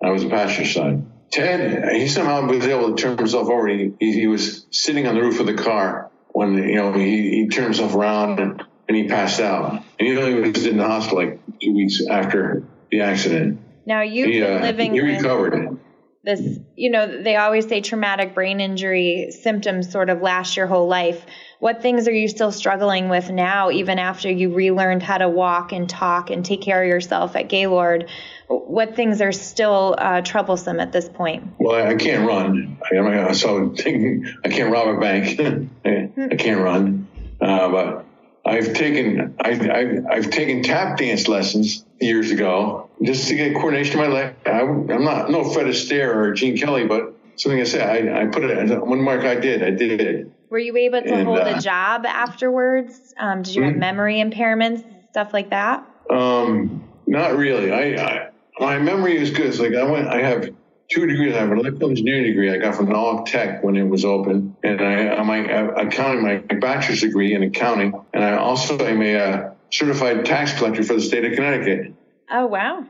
I 0.03 0.11
was 0.11 0.25
the 0.25 0.31
passenger 0.31 0.69
side. 0.69 1.07
Ted, 1.31 1.95
he 1.95 2.09
somehow 2.09 2.45
was 2.47 2.67
able 2.67 2.95
to 2.95 3.01
turn 3.01 3.17
himself 3.17 3.49
over. 3.49 3.69
He, 3.69 3.93
he, 4.01 4.13
he 4.13 4.27
was 4.27 4.67
sitting 4.73 5.07
on 5.07 5.15
the 5.15 5.21
roof 5.21 5.39
of 5.39 5.47
the 5.47 5.55
car 5.55 6.11
when, 6.33 6.55
you 6.57 6.75
know, 6.75 6.93
he, 6.93 7.31
he 7.31 7.49
turned 7.49 7.67
himself 7.67 7.95
around 7.95 8.41
and, 8.41 8.65
and 8.89 8.97
he 8.97 9.07
passed 9.07 9.41
out. 9.41 9.85
And 9.99 10.09
you 10.09 10.15
know 10.15 10.27
he 10.27 10.51
was 10.51 10.67
in 10.67 10.77
the 10.77 10.87
hospital 10.87 11.25
like 11.25 11.41
two 11.61 11.73
weeks 11.73 12.01
after 12.11 12.65
the 12.91 13.03
accident. 13.03 13.61
Now 13.87 14.03
you've 14.03 14.29
he, 14.29 14.41
been 14.41 14.57
uh, 14.57 14.61
living. 14.61 14.93
He 14.93 15.01
recovered. 15.01 15.79
This, 16.23 16.59
you 16.77 16.91
know, 16.91 17.23
they 17.23 17.37
always 17.37 17.67
say 17.67 17.81
traumatic 17.81 18.35
brain 18.35 18.61
injury 18.61 19.31
symptoms 19.31 19.91
sort 19.91 20.11
of 20.11 20.21
last 20.21 20.55
your 20.55 20.67
whole 20.67 20.87
life. 20.87 21.25
What 21.61 21.81
things 21.81 22.09
are 22.09 22.13
you 22.13 22.29
still 22.29 22.53
struggling 22.53 23.09
with 23.09 23.31
now, 23.31 23.71
even 23.71 23.99
after 23.99 24.31
you 24.31 24.53
relearned 24.55 25.03
how 25.03 25.17
to 25.17 25.31
walk 25.31 25.73
and 25.73 25.89
talk 25.89 26.29
and 26.29 26.45
take 26.45 26.61
care 26.61 26.83
of 26.83 26.89
yourself 26.89 27.37
at 27.37 27.49
Gaylord? 27.49 28.11
What 28.49 28.97
things 28.97 29.23
are 29.23 29.33
still 29.33 29.95
uh, 29.97 30.21
troublesome 30.21 30.79
at 30.79 30.93
this 30.93 31.09
point? 31.09 31.55
Well, 31.59 31.87
I, 31.87 31.95
can't 31.95 32.29
run. 32.29 32.79
I, 32.93 33.29
I, 33.29 33.33
so 33.33 33.75
I 33.79 34.49
can't 34.51 34.71
rob 34.71 34.89
a 34.89 35.01
bank. 35.01 35.41
I, 35.87 36.11
I, 36.33 36.37
can't 36.37 36.61
run. 36.61 37.09
Uh, 37.41 37.69
but 37.71 38.07
I've 38.51 38.75
taken 38.75 39.35
I, 39.41 39.55
have 39.55 40.07
I've 40.11 40.31
taken 40.31 40.63
tap 40.63 40.99
dance 40.99 41.29
lessons 41.29 41.85
years 42.01 42.31
ago 42.31 42.91
just 43.03 43.29
to 43.29 43.37
get 43.37 43.55
coordination 43.55 44.01
in 44.01 44.11
my 44.11 44.13
leg. 44.13 44.35
I, 44.45 44.61
am 44.61 45.05
not 45.05 45.31
no 45.31 45.45
Fred 45.53 45.67
Astaire 45.67 46.15
or 46.15 46.33
Gene 46.33 46.57
Kelly, 46.57 46.87
but 46.87 47.15
something 47.37 47.61
I 47.61 47.65
said. 47.65 48.09
I, 48.09 48.23
I 48.23 48.27
put 48.27 48.45
it 48.45 48.87
one 48.87 49.03
mark. 49.03 49.25
I 49.25 49.37
did. 49.37 49.63
I 49.63 49.71
did 49.71 50.01
it. 50.01 50.31
Were 50.51 50.59
you 50.59 50.77
able 50.77 51.01
to 51.01 51.15
and, 51.15 51.27
hold 51.27 51.39
uh, 51.39 51.55
a 51.57 51.61
job 51.61 52.05
afterwards? 52.05 53.15
Um, 53.17 53.43
did 53.43 53.55
you 53.55 53.63
have 53.63 53.73
mm-hmm. 53.73 53.81
memory 53.81 54.17
impairments, 54.17 54.85
stuff 55.11 55.33
like 55.33 55.51
that? 55.51 55.87
Um, 56.11 56.89
not 57.07 57.37
really. 57.37 57.73
I, 57.73 58.05
I 58.05 58.31
my 58.59 58.79
memory 58.79 59.17
is 59.17 59.31
good. 59.31 59.47
It's 59.47 59.61
like 59.61 59.75
I 59.75 59.85
went. 59.85 60.09
I 60.09 60.23
have 60.23 60.51
two 60.91 61.07
degrees. 61.07 61.35
I 61.35 61.39
have 61.39 61.51
an 61.51 61.59
electrical 61.59 61.91
engineering 61.91 62.25
degree 62.25 62.53
I 62.53 62.59
got 62.59 62.75
from 62.75 62.89
Norwalk 62.89 63.27
Tech 63.27 63.63
when 63.63 63.77
it 63.77 63.85
was 63.85 64.05
open, 64.05 64.57
and 64.63 64.81
I 64.81 65.15
I'm 65.15 65.27
my 65.27 65.39
accounting 65.39 66.23
my 66.23 66.37
bachelor's 66.39 67.01
degree 67.01 67.35
in 67.35 67.43
accounting, 67.43 67.95
and 68.13 68.25
I 68.25 68.37
also 68.37 68.79
am 68.79 69.03
a 69.03 69.17
uh, 69.17 69.51
certified 69.71 70.25
tax 70.25 70.57
collector 70.59 70.83
for 70.83 70.95
the 70.95 71.01
state 71.01 71.25
of 71.25 71.33
Connecticut. 71.33 71.95
Oh 72.31 72.47
wow! 72.47 72.85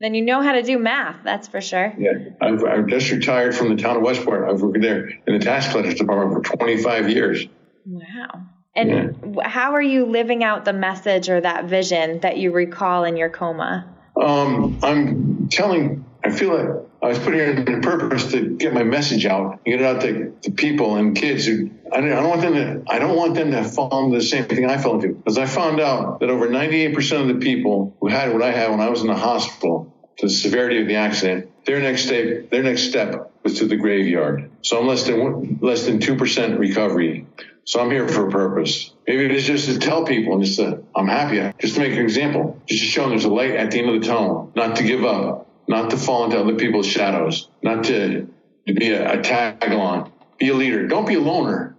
Then 0.00 0.14
you 0.14 0.22
know 0.22 0.42
how 0.42 0.52
to 0.52 0.62
do 0.62 0.78
math, 0.78 1.22
that's 1.24 1.48
for 1.48 1.60
sure. 1.60 1.94
Yeah, 1.96 2.12
I've, 2.40 2.64
I've 2.64 2.86
just 2.88 3.10
retired 3.10 3.54
from 3.54 3.74
the 3.74 3.82
town 3.82 3.96
of 3.96 4.02
Westport. 4.02 4.48
I've 4.50 4.60
worked 4.60 4.80
there 4.80 5.08
in 5.08 5.38
the 5.38 5.38
tax 5.38 5.68
collector's 5.68 5.94
department 5.94 6.46
for 6.46 6.56
25 6.56 7.10
years. 7.10 7.46
Wow. 7.86 8.42
And 8.76 9.16
yeah. 9.36 9.48
how 9.48 9.72
are 9.72 9.82
you 9.82 10.06
living 10.06 10.42
out 10.42 10.64
the 10.64 10.72
message 10.72 11.30
or 11.30 11.40
that 11.40 11.66
vision 11.66 12.20
that 12.20 12.38
you 12.38 12.50
recall 12.50 13.04
in 13.04 13.16
your 13.16 13.30
coma? 13.30 13.88
Um, 14.20 14.78
I'm 14.82 15.48
telling, 15.48 16.04
I 16.24 16.30
feel 16.30 16.56
like 16.56 16.93
I 17.04 17.08
was 17.08 17.18
putting 17.18 17.40
it 17.40 17.68
in 17.68 17.82
purpose 17.82 18.30
to 18.32 18.56
get 18.56 18.72
my 18.72 18.82
message 18.82 19.26
out, 19.26 19.62
get 19.66 19.82
it 19.82 19.84
out 19.84 20.00
to, 20.00 20.30
to 20.40 20.50
people 20.50 20.96
and 20.96 21.14
kids 21.14 21.44
who 21.44 21.70
I 21.92 22.00
don't, 22.00 22.26
want 22.26 22.40
them 22.40 22.54
to 22.54 22.82
I 22.90 22.98
don't 22.98 23.14
want 23.14 23.34
them 23.34 23.50
to 23.50 23.62
fall 23.62 24.06
into 24.06 24.16
the 24.16 24.24
same 24.24 24.46
thing 24.46 24.64
I 24.64 24.78
fell 24.78 24.94
into 24.94 25.08
because 25.08 25.36
I 25.36 25.44
found 25.44 25.80
out 25.80 26.20
that 26.20 26.30
over 26.30 26.48
98% 26.48 27.20
of 27.20 27.28
the 27.28 27.34
people 27.34 27.94
who 28.00 28.08
had 28.08 28.32
what 28.32 28.40
I 28.40 28.52
had 28.52 28.70
when 28.70 28.80
I 28.80 28.88
was 28.88 29.02
in 29.02 29.08
the 29.08 29.16
hospital, 29.16 29.92
to 30.16 30.26
the 30.28 30.32
severity 30.32 30.80
of 30.80 30.88
the 30.88 30.96
accident, 30.96 31.50
their 31.66 31.78
next 31.78 32.06
step 32.06 32.48
their 32.48 32.62
next 32.62 32.88
step 32.88 33.30
was 33.42 33.58
to 33.58 33.66
the 33.66 33.76
graveyard. 33.76 34.50
So 34.62 34.80
I'm 34.80 34.86
less 34.86 35.04
than 35.04 35.58
less 35.60 35.84
than 35.84 36.00
two 36.00 36.16
percent 36.16 36.58
recovery. 36.58 37.26
So 37.64 37.80
I'm 37.80 37.90
here 37.90 38.08
for 38.08 38.28
a 38.28 38.30
purpose. 38.30 38.94
Maybe 39.06 39.26
it 39.26 39.30
is 39.30 39.44
just 39.44 39.68
to 39.68 39.78
tell 39.78 40.04
people 40.04 40.34
and 40.34 40.44
just 40.44 40.58
to, 40.58 40.82
I'm 40.94 41.08
happy, 41.08 41.52
just 41.58 41.74
to 41.74 41.80
make 41.80 41.92
an 41.92 41.98
example, 41.98 42.60
just 42.66 42.82
to 42.82 42.86
show 42.86 43.02
them 43.02 43.10
there's 43.10 43.24
a 43.24 43.30
light 43.30 43.52
at 43.52 43.70
the 43.70 43.78
end 43.78 43.88
of 43.88 44.00
the 44.00 44.06
tunnel, 44.06 44.52
not 44.54 44.76
to 44.76 44.82
give 44.82 45.02
up, 45.02 45.44
not 45.66 45.90
to 45.90 45.96
fall 45.96 46.24
into 46.24 46.38
other 46.38 46.54
people's 46.54 46.86
shadows, 46.86 47.48
not 47.62 47.84
to, 47.84 48.28
to 48.66 48.74
be 48.74 48.90
a, 48.90 49.18
a 49.18 49.22
tag 49.22 49.70
along. 49.70 50.12
Be 50.38 50.48
a 50.48 50.54
leader. 50.54 50.86
Don't 50.86 51.06
be 51.06 51.14
a 51.14 51.20
loner, 51.20 51.76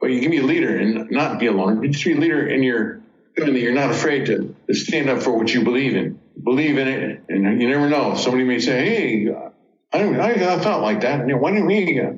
but 0.00 0.10
you 0.10 0.20
can 0.20 0.30
be 0.30 0.38
a 0.38 0.42
leader 0.42 0.76
and 0.76 1.10
not 1.10 1.38
be 1.38 1.46
a 1.46 1.52
loner. 1.52 1.86
Just 1.86 2.04
be 2.04 2.12
a 2.12 2.16
leader 2.16 2.46
in 2.46 2.62
your 2.62 3.00
that 3.36 3.52
you're 3.52 3.72
not 3.72 3.90
afraid 3.90 4.26
to, 4.26 4.54
to 4.66 4.74
stand 4.74 5.08
up 5.08 5.22
for 5.22 5.36
what 5.36 5.52
you 5.52 5.64
believe 5.64 5.96
in. 5.96 6.20
Believe 6.42 6.78
in 6.78 6.88
it, 6.88 7.22
and 7.28 7.60
you 7.60 7.68
never 7.68 7.88
know. 7.88 8.14
Somebody 8.16 8.44
may 8.44 8.60
say, 8.60 8.84
"Hey, 8.84 9.28
I 9.92 10.02
I, 10.02 10.32
I 10.32 10.74
like 10.76 11.02
that. 11.02 11.20
You 11.20 11.34
know, 11.34 11.36
why 11.38 11.50
didn't 11.50 11.66
we?" 11.66 12.00
Uh, 12.00 12.12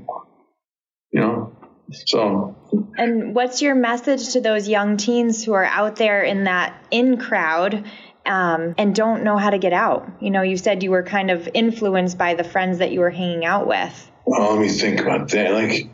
you 1.10 1.20
know, 1.20 1.56
so. 1.90 2.56
And 2.96 3.34
what's 3.34 3.60
your 3.60 3.74
message 3.74 4.32
to 4.34 4.40
those 4.40 4.68
young 4.68 4.96
teens 4.96 5.44
who 5.44 5.52
are 5.52 5.64
out 5.64 5.96
there 5.96 6.22
in 6.22 6.44
that 6.44 6.84
in 6.90 7.18
crowd 7.18 7.84
um, 8.26 8.74
and 8.78 8.94
don't 8.94 9.24
know 9.24 9.36
how 9.36 9.50
to 9.50 9.58
get 9.58 9.72
out. 9.72 10.08
You 10.20 10.30
know, 10.30 10.42
you 10.42 10.56
said 10.56 10.82
you 10.82 10.90
were 10.90 11.02
kind 11.02 11.30
of 11.30 11.48
influenced 11.54 12.18
by 12.18 12.34
the 12.34 12.44
friends 12.44 12.78
that 12.78 12.92
you 12.92 13.00
were 13.00 13.10
hanging 13.10 13.44
out 13.44 13.66
with. 13.66 14.10
Well, 14.24 14.52
let 14.52 14.60
me 14.60 14.68
think 14.68 15.00
about 15.00 15.28
that. 15.30 15.52
Like 15.52 15.88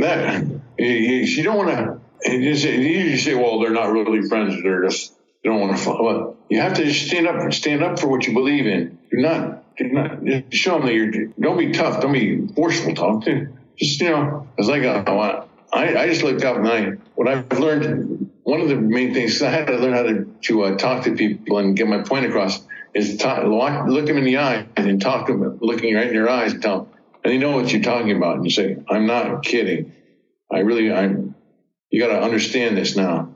that, 0.00 0.44
you, 0.78 0.86
you 0.86 1.42
don't 1.42 1.56
want 1.56 1.70
to. 1.70 2.00
You, 2.26 2.54
say, 2.56 3.16
say, 3.16 3.34
well, 3.34 3.60
they're 3.60 3.70
not 3.70 3.92
really 3.92 4.26
friends. 4.28 4.62
They're 4.62 4.84
just 4.84 5.12
they 5.42 5.50
don't 5.50 5.60
want 5.60 5.76
to 5.76 5.82
follow. 5.82 6.36
You 6.48 6.60
have 6.60 6.74
to 6.74 6.92
stand 6.92 7.26
up. 7.26 7.52
Stand 7.52 7.82
up 7.82 7.98
for 7.98 8.08
what 8.08 8.26
you 8.26 8.32
believe 8.32 8.66
in. 8.66 8.98
Do 9.10 9.18
not. 9.18 9.76
Do 9.76 9.84
not 9.88 10.54
show 10.54 10.78
them 10.78 10.86
that 10.86 10.94
you're. 10.94 11.26
Don't 11.38 11.58
be 11.58 11.72
tough. 11.72 12.00
Don't 12.00 12.12
be 12.12 12.46
forceful. 12.54 12.94
Talk 12.94 13.24
to. 13.24 13.48
Just 13.76 14.00
you 14.00 14.10
know, 14.10 14.48
it's 14.56 14.68
like 14.68 14.84
I, 14.84 16.02
I 16.02 16.08
just 16.08 16.22
look 16.22 16.44
up 16.44 16.56
and 16.56 16.68
I 16.68 16.90
what 17.14 17.28
I've 17.28 17.58
learned 17.58 18.30
one 18.44 18.60
of 18.60 18.68
the 18.68 18.76
main 18.76 19.12
things 19.12 19.42
I 19.42 19.50
had 19.50 19.66
to 19.66 19.76
learn 19.76 19.92
how 19.94 20.02
to, 20.02 20.24
to 20.42 20.64
uh, 20.64 20.76
talk 20.76 21.04
to 21.04 21.16
people 21.16 21.58
and 21.58 21.76
get 21.76 21.88
my 21.88 22.02
point 22.02 22.26
across 22.26 22.62
is 22.92 23.16
talk, 23.16 23.42
look 23.44 24.06
them 24.06 24.18
in 24.18 24.24
the 24.24 24.38
eye 24.38 24.68
and 24.76 25.00
talk 25.00 25.26
to 25.26 25.32
them, 25.32 25.58
looking 25.60 25.94
right 25.94 26.06
in 26.06 26.14
their 26.14 26.28
eyes 26.28 26.52
and 26.52 26.62
tell 26.62 26.84
them, 26.84 26.94
and 27.24 27.32
they 27.32 27.38
know 27.38 27.52
what 27.52 27.72
you're 27.72 27.82
talking 27.82 28.16
about. 28.16 28.36
And 28.36 28.44
you 28.44 28.50
say, 28.50 28.76
I'm 28.88 29.06
not 29.06 29.42
kidding. 29.42 29.92
I 30.52 30.58
really, 30.58 30.92
I'm, 30.92 31.34
you 31.90 32.00
got 32.00 32.08
to 32.08 32.20
understand 32.20 32.76
this 32.76 32.96
now. 32.96 33.34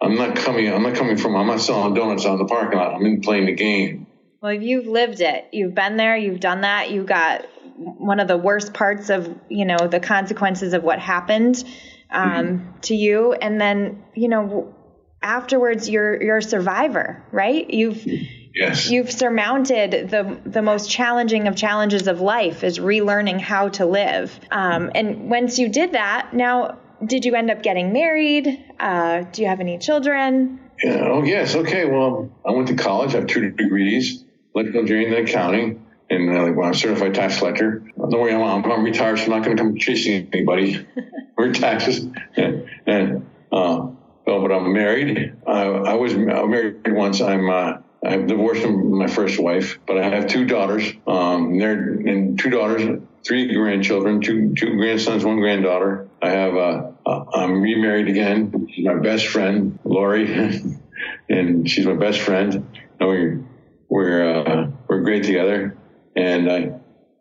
I'm 0.00 0.16
not 0.16 0.36
coming, 0.36 0.72
I'm 0.72 0.82
not 0.82 0.94
coming 0.94 1.18
from, 1.18 1.36
I'm 1.36 1.46
not 1.46 1.60
selling 1.60 1.94
donuts 1.94 2.24
on 2.24 2.38
the 2.38 2.46
parking 2.46 2.78
lot. 2.78 2.94
I'm 2.94 3.04
in 3.04 3.20
playing 3.20 3.46
the 3.46 3.54
game. 3.54 4.06
Well, 4.40 4.54
you've 4.54 4.86
lived 4.86 5.20
it. 5.20 5.48
You've 5.52 5.74
been 5.74 5.96
there. 5.96 6.16
You've 6.16 6.40
done 6.40 6.62
that. 6.62 6.90
you've 6.90 7.06
got 7.06 7.46
one 7.76 8.20
of 8.20 8.28
the 8.28 8.36
worst 8.38 8.72
parts 8.72 9.10
of, 9.10 9.34
you 9.50 9.66
know, 9.66 9.86
the 9.86 10.00
consequences 10.00 10.72
of 10.72 10.82
what 10.82 10.98
happened 10.98 11.62
um, 12.10 12.30
mm-hmm. 12.30 12.80
to 12.82 12.94
you, 12.94 13.32
and 13.32 13.60
then 13.60 14.04
you 14.14 14.28
know 14.28 14.74
afterwards 15.22 15.88
you're 15.88 16.22
you're 16.22 16.38
a 16.38 16.42
survivor, 16.42 17.24
right? 17.32 17.68
You've 17.68 18.06
yes. 18.54 18.90
you've 18.90 19.10
surmounted 19.10 20.10
the 20.10 20.38
the 20.44 20.62
most 20.62 20.90
challenging 20.90 21.48
of 21.48 21.56
challenges 21.56 22.06
of 22.06 22.20
life 22.20 22.64
is 22.64 22.78
relearning 22.78 23.40
how 23.40 23.68
to 23.70 23.86
live. 23.86 24.38
Um, 24.50 24.90
and 24.94 25.30
once 25.30 25.58
you 25.58 25.68
did 25.68 25.92
that, 25.92 26.32
now 26.32 26.78
did 27.04 27.24
you 27.24 27.34
end 27.34 27.50
up 27.50 27.62
getting 27.62 27.92
married? 27.92 28.64
Uh, 28.78 29.22
do 29.32 29.42
you 29.42 29.48
have 29.48 29.60
any 29.60 29.78
children? 29.78 30.60
Yeah, 30.82 31.08
oh 31.10 31.24
yes, 31.24 31.56
okay. 31.56 31.86
Well, 31.86 32.30
I 32.46 32.52
went 32.52 32.68
to 32.68 32.74
college. 32.74 33.14
I 33.14 33.18
have 33.18 33.26
two 33.26 33.50
degrees, 33.50 34.24
electrical 34.54 34.82
engineering 34.82 35.14
and 35.14 35.28
accounting 35.28 35.86
and 36.08 36.30
uh, 36.30 36.52
well, 36.52 36.66
I'm 36.66 36.72
a 36.72 36.76
certified 36.76 37.14
tax 37.14 37.38
collector. 37.38 37.82
Don't 38.10 38.20
worry, 38.20 38.34
I'm, 38.34 38.64
I'm 38.64 38.84
retired, 38.84 39.18
so 39.18 39.24
I'm 39.24 39.30
not 39.30 39.44
going 39.44 39.56
to 39.56 39.62
come 39.62 39.76
chasing 39.78 40.28
anybody 40.32 40.86
for 41.34 41.52
taxes. 41.52 42.06
and, 42.36 42.68
and 42.86 43.26
uh, 43.52 43.88
well, 44.26 44.42
but 44.42 44.52
I'm 44.52 44.72
married. 44.72 45.34
I, 45.46 45.62
I 45.62 45.94
was 45.94 46.14
married 46.14 46.92
once. 46.92 47.20
I'm 47.20 47.48
uh, 47.48 47.78
I'm 48.04 48.26
divorced 48.26 48.62
from 48.62 48.98
my 48.98 49.06
first 49.06 49.38
wife, 49.38 49.78
but 49.86 49.98
I 49.98 50.08
have 50.08 50.26
two 50.26 50.44
daughters. 50.44 50.92
Um, 51.06 51.58
they're 51.58 51.92
and 51.92 52.38
two 52.38 52.50
daughters, 52.50 53.00
three 53.24 53.54
grandchildren, 53.54 54.20
two 54.20 54.54
two 54.54 54.76
grandsons, 54.76 55.24
one 55.24 55.38
granddaughter. 55.38 56.08
I 56.20 56.30
have 56.30 56.56
uh, 56.56 56.90
uh 57.06 57.24
I'm 57.34 57.62
remarried 57.62 58.08
again. 58.08 58.68
She's 58.74 58.84
my 58.84 58.94
best 58.94 59.28
friend, 59.28 59.78
Lori, 59.84 60.32
and 61.28 61.70
she's 61.70 61.86
my 61.86 61.94
best 61.94 62.20
friend. 62.20 62.66
And 62.98 63.08
we're 63.08 63.44
we're 63.88 64.44
uh, 64.44 64.70
we're 64.88 65.02
great 65.02 65.22
together 65.22 65.76
and 66.16 66.50
I, 66.50 66.72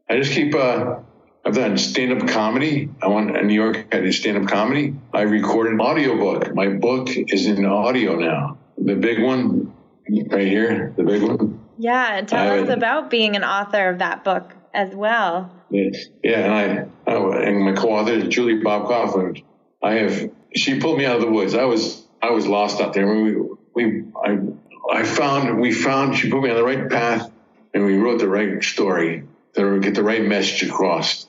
I 0.09 0.17
just 0.17 0.33
keep. 0.33 0.53
Uh, 0.53 0.97
I've 1.45 1.53
done 1.53 1.77
stand-up 1.77 2.27
comedy. 2.27 2.89
I 3.01 3.07
went 3.07 3.35
in 3.35 3.47
New 3.47 3.53
York. 3.53 3.87
I 3.91 3.99
did 3.99 4.13
stand-up 4.13 4.49
comedy. 4.49 4.95
I 5.13 5.21
recorded 5.21 5.73
an 5.73 5.81
audiobook. 5.81 6.53
My 6.55 6.69
book 6.69 7.09
is 7.15 7.45
in 7.45 7.63
audio 7.65 8.15
now. 8.15 8.57
The 8.77 8.95
big 8.95 9.21
one, 9.21 9.73
right 10.29 10.47
here, 10.47 10.93
the 10.97 11.03
big 11.03 11.21
one. 11.21 11.59
Yeah, 11.77 12.21
tell 12.21 12.63
us 12.63 12.69
about 12.69 13.09
being 13.09 13.35
an 13.35 13.43
author 13.43 13.89
of 13.89 13.99
that 13.99 14.23
book 14.23 14.53
as 14.73 14.93
well. 14.95 15.51
Yeah, 15.69 15.91
and 16.23 16.53
I, 16.53 17.11
I 17.11 17.43
and 17.43 17.65
my 17.65 17.73
co-author 17.73 18.27
Julie 18.27 18.61
Bob 18.61 18.87
Coughlin. 18.87 19.43
I 19.83 19.93
have. 19.95 20.31
She 20.55 20.79
pulled 20.79 20.97
me 20.97 21.05
out 21.05 21.17
of 21.17 21.21
the 21.21 21.29
woods. 21.31 21.53
I 21.53 21.65
was 21.65 22.07
I 22.21 22.31
was 22.31 22.47
lost 22.47 22.81
out 22.81 22.93
there. 22.93 23.07
We 23.07 23.35
we 23.73 24.03
I 24.23 24.37
I 24.91 25.03
found 25.03 25.59
we 25.59 25.71
found 25.71 26.15
she 26.15 26.29
put 26.29 26.41
me 26.41 26.49
on 26.49 26.55
the 26.55 26.63
right 26.63 26.89
path 26.89 27.29
and 27.73 27.85
we 27.85 27.97
wrote 27.97 28.19
the 28.19 28.29
right 28.29 28.63
story 28.63 29.23
to 29.55 29.79
get 29.79 29.95
the 29.95 30.03
right 30.03 30.23
message 30.23 30.67
across. 30.67 31.27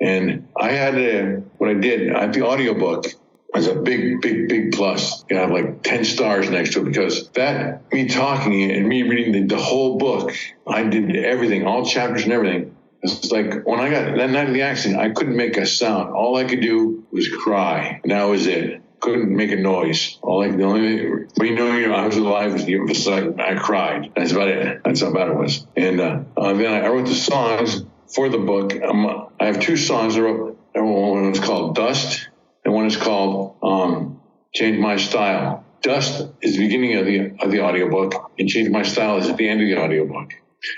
And 0.00 0.48
I 0.56 0.72
had 0.72 0.94
to, 0.94 1.44
what 1.58 1.70
I 1.70 1.74
did, 1.74 2.12
I 2.12 2.22
had 2.22 2.32
the 2.32 2.42
audiobook 2.46 3.06
as 3.54 3.68
a 3.68 3.74
big, 3.76 4.20
big, 4.20 4.48
big 4.48 4.72
plus. 4.72 5.24
You 5.30 5.36
have 5.36 5.50
like 5.50 5.82
10 5.82 6.04
stars 6.04 6.50
next 6.50 6.72
to 6.72 6.80
it 6.80 6.84
because 6.84 7.30
that, 7.30 7.92
me 7.92 8.08
talking 8.08 8.70
and 8.70 8.88
me 8.88 9.02
reading 9.02 9.32
the, 9.32 9.54
the 9.54 9.62
whole 9.62 9.96
book, 9.96 10.34
I 10.66 10.82
did 10.84 11.14
everything, 11.16 11.66
all 11.66 11.86
chapters 11.86 12.24
and 12.24 12.32
everything. 12.32 12.76
It's 13.02 13.30
like 13.30 13.66
when 13.66 13.80
I 13.80 13.90
got 13.90 14.16
that 14.16 14.30
night 14.30 14.48
of 14.48 14.54
the 14.54 14.62
accident, 14.62 14.98
I 14.98 15.10
couldn't 15.10 15.36
make 15.36 15.56
a 15.56 15.66
sound. 15.66 16.14
All 16.14 16.36
I 16.36 16.44
could 16.44 16.62
do 16.62 17.06
was 17.12 17.28
cry. 17.28 18.00
And 18.02 18.10
that 18.10 18.24
was 18.24 18.46
it. 18.46 18.82
Couldn't 19.04 19.36
make 19.36 19.52
a 19.52 19.56
noise. 19.56 20.18
All 20.22 20.42
I, 20.42 20.48
the 20.48 20.62
only, 20.62 20.96
you 20.96 21.54
know, 21.54 21.94
I 21.94 22.06
was 22.06 22.16
alive. 22.16 22.54
Was 22.54 23.06
like 23.06 23.38
I 23.38 23.54
cried. 23.54 24.12
That's 24.16 24.32
about 24.32 24.48
it. 24.48 24.80
That's 24.82 25.02
how 25.02 25.12
bad 25.12 25.28
it 25.28 25.36
was. 25.36 25.66
And 25.76 26.00
uh, 26.00 26.20
uh, 26.34 26.54
then 26.54 26.72
I 26.72 26.88
wrote 26.88 27.06
the 27.06 27.14
songs 27.14 27.84
for 28.08 28.30
the 28.30 28.38
book. 28.38 28.74
Um, 28.82 29.28
I 29.38 29.44
have 29.44 29.60
two 29.60 29.76
songs 29.76 30.16
I 30.16 30.20
wrote. 30.20 30.58
One 30.72 31.32
is 31.32 31.38
called 31.38 31.76
Dust, 31.76 32.30
and 32.64 32.72
one 32.72 32.86
is 32.86 32.96
called 32.96 33.58
um, 33.62 34.22
Change 34.54 34.78
My 34.78 34.96
Style. 34.96 35.66
Dust 35.82 36.26
is 36.40 36.56
the 36.56 36.60
beginning 36.60 36.96
of 36.96 37.04
the 37.04 37.44
of 37.44 37.50
the 37.50 37.60
audiobook, 37.60 38.32
and 38.38 38.48
Change 38.48 38.70
My 38.70 38.84
Style 38.84 39.18
is 39.18 39.28
at 39.28 39.36
the 39.36 39.46
end 39.46 39.60
of 39.60 39.68
the 39.68 39.76
audiobook 39.76 40.32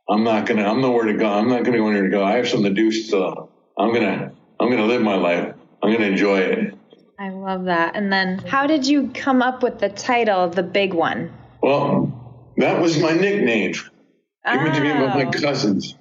I'm 0.09 0.25
not 0.25 0.47
gonna, 0.47 0.65
I'm 0.65 0.81
nowhere 0.81 1.05
to 1.05 1.15
go. 1.15 1.29
I'm 1.29 1.49
not 1.49 1.65
gonna 1.65 1.79
go 1.79 1.89
anywhere 1.89 2.05
to 2.05 2.11
go. 2.11 2.25
I 2.25 2.37
have 2.37 2.49
something 2.49 2.75
to 2.75 2.81
do 2.81 2.93
still. 2.93 3.51
I'm 3.79 3.93
gonna, 3.93 4.33
I'm 4.61 4.71
gonna 4.71 4.87
live 4.87 5.03
my 5.03 5.17
life. 5.17 5.56
I'm 5.87 5.93
going 5.93 6.03
to 6.03 6.13
enjoy 6.13 6.39
it. 6.39 6.75
I 7.19 7.31
love 7.31 7.65
that. 7.67 7.95
And 7.97 8.13
then 8.13 8.39
how 8.39 8.67
did 8.67 8.87
you 8.87 9.11
come 9.15 9.41
up 9.41 9.63
with 9.63 9.79
the 9.79 9.89
title, 9.89 10.49
The 10.49 10.63
Big 10.63 10.93
One? 10.93 11.33
Well, 11.63 12.53
that 12.57 12.81
was 12.81 12.99
my 12.99 13.13
nickname 13.13 13.73
given 13.73 14.69
oh. 14.69 14.73
to 14.73 14.81
me 14.81 14.93
by 14.93 15.25
my 15.25 15.25
oh. 15.25 15.31
cousins 15.31 15.95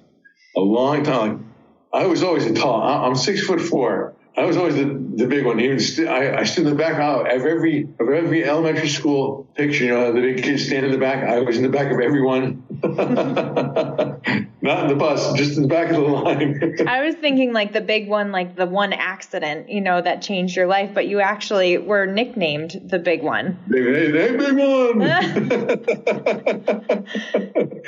a 0.56 0.60
long 0.60 1.04
time. 1.04 1.52
I 1.92 2.06
was 2.06 2.22
always 2.22 2.46
a 2.46 2.52
tall, 2.52 2.82
I'm 2.82 3.14
six 3.14 3.46
foot 3.46 3.60
four. 3.60 4.14
I 4.38 4.44
was 4.44 4.58
always 4.58 4.74
the, 4.74 4.84
the 5.14 5.26
big 5.26 5.46
one. 5.46 5.58
Even 5.60 5.80
st- 5.80 6.08
I, 6.08 6.40
I 6.40 6.44
stood 6.44 6.66
in 6.66 6.70
the 6.70 6.76
back 6.76 6.98
of 6.98 7.24
every 7.26 7.88
of 7.98 8.08
every 8.08 8.44
elementary 8.44 8.88
school 8.88 9.48
picture. 9.54 9.84
You 9.84 9.90
know, 9.90 10.12
the 10.12 10.20
big 10.20 10.42
kids 10.42 10.66
stand 10.66 10.84
in 10.84 10.92
the 10.92 10.98
back. 10.98 11.24
I 11.24 11.40
was 11.40 11.56
in 11.56 11.62
the 11.62 11.70
back 11.70 11.90
of 11.90 12.00
everyone. 12.00 12.62
Not 14.60 14.82
in 14.82 14.88
the 14.88 14.96
bus, 14.96 15.32
just 15.34 15.56
in 15.56 15.62
the 15.62 15.68
back 15.68 15.88
of 15.88 15.96
the 15.96 16.02
line. 16.02 16.76
I 16.86 17.02
was 17.02 17.14
thinking 17.14 17.54
like 17.54 17.72
the 17.72 17.80
big 17.80 18.08
one, 18.08 18.30
like 18.30 18.56
the 18.56 18.66
one 18.66 18.92
accident, 18.92 19.70
you 19.70 19.80
know, 19.80 20.02
that 20.02 20.20
changed 20.20 20.54
your 20.54 20.66
life. 20.66 20.90
But 20.92 21.06
you 21.06 21.20
actually 21.20 21.78
were 21.78 22.04
nicknamed 22.04 22.78
the 22.90 22.98
big 22.98 23.22
one. 23.22 23.58
Hey, 23.70 24.12
hey 24.12 24.36
big 24.36 24.58
one. 24.58 25.00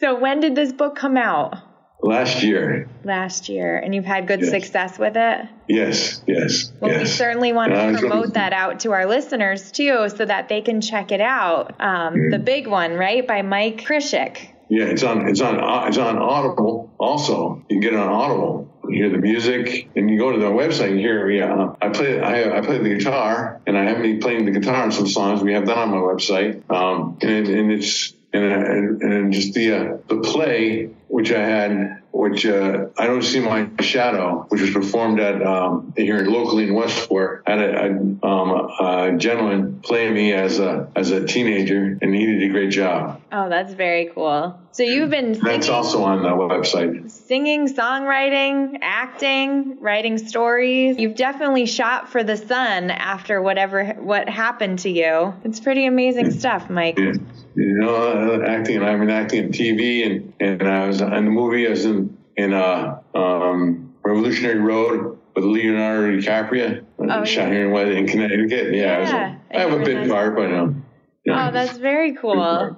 so 0.00 0.20
when 0.20 0.40
did 0.40 0.54
this 0.54 0.72
book 0.72 0.96
come 0.96 1.16
out? 1.16 1.73
Last 2.02 2.42
year. 2.42 2.88
Last 3.02 3.48
year. 3.48 3.78
And 3.78 3.94
you've 3.94 4.04
had 4.04 4.26
good 4.26 4.40
yes. 4.40 4.50
success 4.50 4.98
with 4.98 5.16
it? 5.16 5.48
Yes, 5.68 6.20
yes. 6.26 6.70
Well, 6.78 6.90
yes. 6.90 7.00
we 7.00 7.06
certainly 7.06 7.52
want 7.52 7.72
to 7.72 7.98
promote 7.98 8.34
that 8.34 8.52
out 8.52 8.80
to 8.80 8.92
our 8.92 9.06
listeners 9.06 9.72
too 9.72 10.08
so 10.10 10.24
that 10.24 10.48
they 10.48 10.60
can 10.60 10.80
check 10.80 11.12
it 11.12 11.22
out. 11.22 11.80
Um, 11.80 12.14
mm. 12.14 12.30
The 12.30 12.38
big 12.38 12.66
one, 12.66 12.92
right? 12.94 13.26
By 13.26 13.42
Mike 13.42 13.84
Kyrsiuk. 13.86 14.50
Yeah, 14.68 14.84
it's 14.86 15.02
on 15.02 15.28
it's 15.28 15.40
on 15.40 15.88
it's 15.88 15.98
on 15.98 16.18
Audible 16.18 16.90
also. 16.98 17.64
You 17.68 17.76
can 17.76 17.80
get 17.80 17.92
it 17.92 17.98
on 17.98 18.08
Audible. 18.08 18.70
You 18.88 19.04
hear 19.04 19.10
the 19.10 19.18
music, 19.18 19.88
and 19.94 20.10
you 20.10 20.18
go 20.18 20.32
to 20.32 20.38
the 20.38 20.46
website 20.46 20.90
and 20.90 20.98
hear. 20.98 21.30
Yeah, 21.30 21.74
I 21.80 21.90
play 21.90 22.20
I, 22.20 22.58
I 22.58 22.60
play 22.60 22.78
the 22.78 22.88
guitar, 22.88 23.60
and 23.66 23.76
I 23.76 23.84
have 23.84 23.98
me 23.98 24.18
playing 24.18 24.46
the 24.46 24.52
guitar 24.52 24.82
on 24.82 24.92
some 24.92 25.06
songs. 25.06 25.42
We 25.42 25.52
have 25.52 25.66
that 25.66 25.76
on 25.76 25.90
my 25.90 25.98
website, 25.98 26.68
um, 26.70 27.18
and, 27.20 27.46
and 27.46 27.72
it's 27.72 28.14
and, 28.32 28.44
and, 28.44 29.02
and 29.02 29.32
just 29.32 29.54
the 29.54 29.72
uh, 29.72 29.96
the 30.08 30.20
play 30.20 30.90
which 31.14 31.30
I 31.30 31.46
had, 31.46 32.02
which 32.10 32.44
uh, 32.44 32.86
I 32.98 33.06
don't 33.06 33.22
see 33.22 33.38
my 33.38 33.68
shadow, 33.78 34.46
which 34.48 34.60
was 34.60 34.70
performed 34.72 35.20
at 35.20 35.46
um, 35.46 35.94
here 35.96 36.18
locally 36.26 36.64
in 36.64 36.74
Westport. 36.74 37.44
Had 37.46 37.60
a, 37.60 37.86
a, 37.86 38.26
um, 38.26 38.50
a, 38.80 39.16
gentleman 39.16 39.78
play 39.80 40.10
me 40.10 40.32
as 40.32 40.58
a 40.58 40.88
as 40.96 41.12
a 41.12 41.24
teenager, 41.24 41.96
and 42.02 42.12
he 42.12 42.26
did 42.26 42.42
a 42.42 42.48
great 42.48 42.70
job. 42.70 43.20
Oh, 43.36 43.48
that's 43.48 43.74
very 43.74 44.10
cool. 44.14 44.60
So 44.70 44.84
you've 44.84 45.10
been 45.10 45.34
singing, 45.34 45.50
that's 45.50 45.68
also 45.68 46.04
on 46.04 46.22
the 46.22 46.28
website. 46.28 47.10
Singing, 47.10 47.66
songwriting, 47.66 48.78
acting, 48.80 49.80
writing 49.80 50.18
stories. 50.18 50.98
You've 50.98 51.16
definitely 51.16 51.66
shot 51.66 52.10
for 52.10 52.22
the 52.22 52.36
sun 52.36 52.92
after 52.92 53.42
whatever 53.42 53.94
what 53.98 54.28
happened 54.28 54.80
to 54.80 54.90
you. 54.90 55.34
It's 55.42 55.58
pretty 55.58 55.86
amazing 55.86 56.30
stuff, 56.30 56.70
Mike. 56.70 56.98
Yeah 56.98 57.14
you 57.54 57.78
know, 57.78 57.94
uh, 57.94 58.46
acting. 58.46 58.82
I've 58.82 58.98
been 58.98 59.10
acting 59.10 59.44
in 59.44 59.50
TV, 59.50 60.06
and 60.06 60.32
and 60.40 60.68
I 60.68 60.86
was 60.86 61.00
in 61.00 61.10
the 61.10 61.30
movie. 61.30 61.66
I 61.66 61.70
was 61.70 61.84
in 61.84 62.16
in 62.36 62.52
uh, 62.52 63.00
um, 63.14 63.94
Revolutionary 64.02 64.58
Road 64.58 65.18
with 65.34 65.44
Leonardo 65.44 66.18
DiCaprio. 66.18 66.84
Oh, 66.98 67.24
shot 67.24 67.48
yeah. 67.48 67.54
here 67.54 67.74
in, 67.74 67.96
in 67.98 68.06
Connecticut. 68.06 68.74
Yeah, 68.74 69.00
yeah 69.00 69.38
I, 69.52 69.60
have 69.60 69.72
a 69.72 69.84
big 69.84 70.08
part, 70.08 70.34
but 70.36 70.52
um, 70.52 70.84
yeah. 71.24 71.48
Oh, 71.48 71.52
that's 71.52 71.78
very 71.78 72.14
cool. 72.14 72.76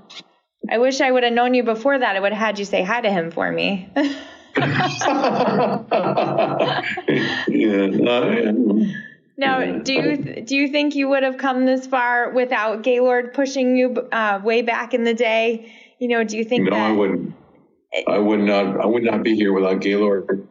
I 0.71 0.79
wish 0.79 1.01
I 1.01 1.11
would 1.11 1.25
have 1.25 1.33
known 1.33 1.55
you 1.55 1.63
before 1.63 1.99
that. 1.99 2.17
I 2.17 2.21
would 2.21 2.33
have 2.33 2.41
had 2.41 2.59
you 2.59 2.65
say 2.65 2.83
hi 2.83 3.01
to 3.01 3.11
him 3.11 3.31
for 3.31 3.51
me. 3.51 3.89
yeah, 3.97 4.13
no, 7.49 8.87
now, 9.39 9.79
do 9.79 9.93
you 9.93 10.17
do 10.43 10.57
you 10.57 10.69
think 10.69 10.95
you 10.95 11.09
would 11.11 11.23
have 11.23 11.37
come 11.37 11.67
this 11.67 11.87
far 11.87 12.31
without 12.31 12.83
Gaylord 12.83 13.35
pushing 13.35 13.77
you 13.77 13.95
uh, 14.11 14.41
way 14.43 14.63
back 14.63 14.95
in 14.95 15.05
the 15.05 15.13
day? 15.13 15.73
You 15.99 16.09
know, 16.09 16.25
do 16.25 16.39
you 16.39 16.45
think? 16.45 16.65
No, 16.65 16.71
that, 16.71 16.91
I 16.91 16.93
wouldn't. 16.93 17.35
I 18.09 18.19
would 18.19 18.41
not. 18.41 18.81
I 18.81 18.87
would 18.87 19.03
not 19.03 19.23
be 19.23 19.35
here 19.35 19.53
without 19.53 19.81
Gaylord. 19.81 20.49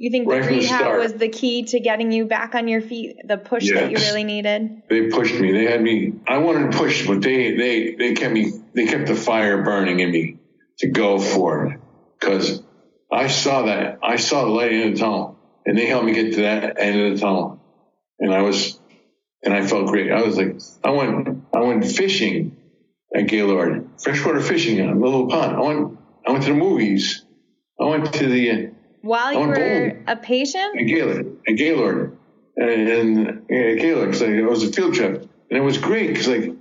You 0.00 0.10
think 0.10 0.28
right 0.28 0.42
the 0.42 0.48
rehab 0.48 0.98
was 0.98 1.12
the 1.12 1.28
key 1.28 1.64
to 1.66 1.78
getting 1.78 2.10
you 2.10 2.24
back 2.24 2.54
on 2.54 2.66
your 2.68 2.80
feet? 2.80 3.16
The 3.24 3.36
push 3.36 3.64
yes. 3.64 3.74
that 3.74 3.90
you 3.90 3.98
really 3.98 4.24
needed. 4.24 4.82
They 4.88 5.08
pushed 5.08 5.38
me. 5.38 5.52
They 5.52 5.70
had 5.70 5.82
me. 5.82 6.14
I 6.26 6.38
wanted 6.38 6.72
to 6.72 6.78
push, 6.78 7.06
but 7.06 7.20
they 7.20 7.54
they 7.54 7.94
they 7.94 8.14
kept 8.14 8.32
me. 8.32 8.50
They 8.74 8.86
kept 8.86 9.06
the 9.06 9.14
fire 9.14 9.62
burning 9.62 10.00
in 10.00 10.10
me 10.10 10.38
to 10.78 10.88
go 10.88 11.18
for 11.18 11.66
it 11.66 11.80
because 12.18 12.62
I 13.12 13.28
saw 13.28 13.66
that. 13.66 13.98
I 14.02 14.16
saw 14.16 14.44
the 14.44 14.50
light 14.50 14.72
in 14.72 14.94
the 14.94 14.98
tunnel, 14.98 15.38
and 15.66 15.76
they 15.76 15.86
helped 15.86 16.06
me 16.06 16.14
get 16.14 16.34
to 16.34 16.40
that 16.42 16.80
end 16.80 17.00
of 17.00 17.14
the 17.14 17.20
tunnel 17.20 17.60
and 18.20 18.34
I 18.34 18.42
was, 18.42 18.78
and 19.42 19.52
I 19.52 19.66
felt 19.66 19.88
great. 19.88 20.12
I 20.12 20.22
was 20.22 20.36
like, 20.36 20.60
I 20.84 20.90
went, 20.90 21.42
I 21.54 21.60
went 21.60 21.84
fishing 21.84 22.56
at 23.14 23.26
Gaylord, 23.26 23.88
freshwater 23.98 24.40
fishing 24.40 24.80
on 24.80 24.96
a 24.96 25.00
little 25.00 25.28
pond. 25.28 25.56
I 25.56 25.60
went, 25.60 25.98
I 26.26 26.32
went 26.32 26.44
to 26.44 26.50
the 26.50 26.58
movies. 26.58 27.24
I 27.80 27.86
went 27.86 28.12
to 28.12 28.26
the. 28.26 28.69
While 29.02 29.32
you 29.32 29.48
were 29.48 29.98
a 30.06 30.16
patient? 30.16 30.78
At 30.78 30.86
Gaylord, 30.86 31.36
at 31.48 31.56
Gaylord, 31.56 32.16
and, 32.56 33.28
at 33.28 33.78
Gaylord, 33.78 34.10
because 34.10 34.22
it 34.22 34.44
was 34.44 34.62
a 34.62 34.72
field 34.72 34.94
trip, 34.94 35.28
and 35.50 35.58
it 35.58 35.62
was 35.62 35.78
great 35.78 36.08
because 36.08 36.28
like 36.28 36.52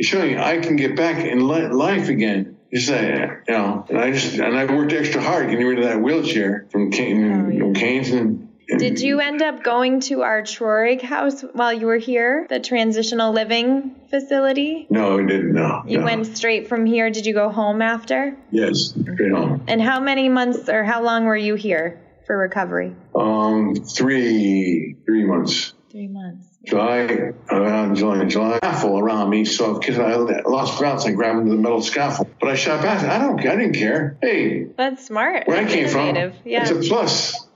showing 0.00 0.38
I 0.38 0.58
can 0.58 0.76
get 0.76 0.96
back 0.96 1.24
in 1.24 1.40
life 1.40 2.08
again. 2.08 2.58
Just 2.72 2.86
say, 2.86 3.30
you 3.46 3.54
know, 3.54 3.84
and 3.90 3.98
I 3.98 4.12
just 4.12 4.38
and 4.38 4.56
I 4.56 4.64
worked 4.64 4.92
extra 4.94 5.20
hard 5.20 5.50
getting 5.50 5.66
rid 5.66 5.78
of 5.78 5.84
that 5.84 6.00
wheelchair 6.00 6.66
from 6.70 6.90
Kane, 6.90 7.32
oh, 7.32 7.48
yeah. 7.50 7.72
Canes 7.78 8.08
and 8.10 8.48
did 8.78 9.00
you 9.00 9.20
end 9.20 9.42
up 9.42 9.62
going 9.62 10.00
to 10.00 10.22
our 10.22 10.42
Traurig 10.42 11.02
house 11.02 11.42
while 11.52 11.72
you 11.72 11.86
were 11.86 11.98
here, 11.98 12.46
the 12.48 12.60
transitional 12.60 13.32
living 13.32 14.00
facility? 14.10 14.86
No, 14.90 15.18
I 15.18 15.26
didn't. 15.26 15.52
No. 15.52 15.82
You 15.86 15.98
no. 15.98 16.04
went 16.04 16.36
straight 16.36 16.68
from 16.68 16.86
here. 16.86 17.10
Did 17.10 17.26
you 17.26 17.34
go 17.34 17.48
home 17.48 17.82
after? 17.82 18.36
Yes, 18.50 18.94
straight 18.94 19.32
home. 19.32 19.64
And 19.68 19.80
how 19.80 20.00
many 20.00 20.28
months 20.28 20.68
or 20.68 20.84
how 20.84 21.02
long 21.02 21.24
were 21.24 21.36
you 21.36 21.54
here 21.54 22.00
for 22.26 22.36
recovery? 22.36 22.94
Um, 23.14 23.74
three, 23.74 24.96
three 25.04 25.24
months. 25.24 25.74
Three 25.90 26.08
months. 26.08 26.48
July, 26.64 27.32
around 27.50 27.96
July, 27.96 28.24
July, 28.24 28.56
scaffold 28.58 29.02
around 29.02 29.28
me. 29.28 29.44
So, 29.44 29.78
because 29.78 29.98
I 29.98 30.14
lost 30.14 30.80
balance, 30.80 31.04
I 31.04 31.12
grabbed 31.12 31.40
into 31.40 31.50
the 31.50 31.60
metal 31.60 31.82
scaffold. 31.82 32.28
But 32.40 32.50
I 32.50 32.54
shot 32.54 32.82
back. 32.82 33.02
I 33.02 33.18
don't, 33.18 33.38
I 33.40 33.56
didn't 33.56 33.74
care. 33.74 34.16
Hey, 34.22 34.64
that's 34.64 35.04
smart. 35.04 35.46
Where 35.46 35.60
that's 35.60 35.72
I 35.72 35.76
came 35.76 35.86
innovative. 35.88 36.34
from, 36.34 36.42
yeah. 36.50 36.62
it's 36.62 36.70
a 36.70 36.88
plus 36.88 37.46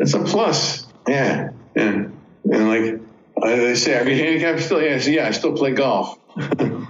it's 0.00 0.14
a 0.14 0.24
plus. 0.24 0.86
Yeah. 1.06 1.50
And, 1.76 2.16
and 2.50 2.68
like 2.68 3.00
they 3.42 3.74
say, 3.74 3.98
are 3.98 4.08
you 4.08 4.16
handicapped 4.16 4.60
still? 4.60 4.82
Yeah, 4.82 4.96
I 4.96 4.98
yeah, 4.98 5.28
I 5.28 5.30
still 5.30 5.52
play 5.52 5.72
golf. 5.72 6.18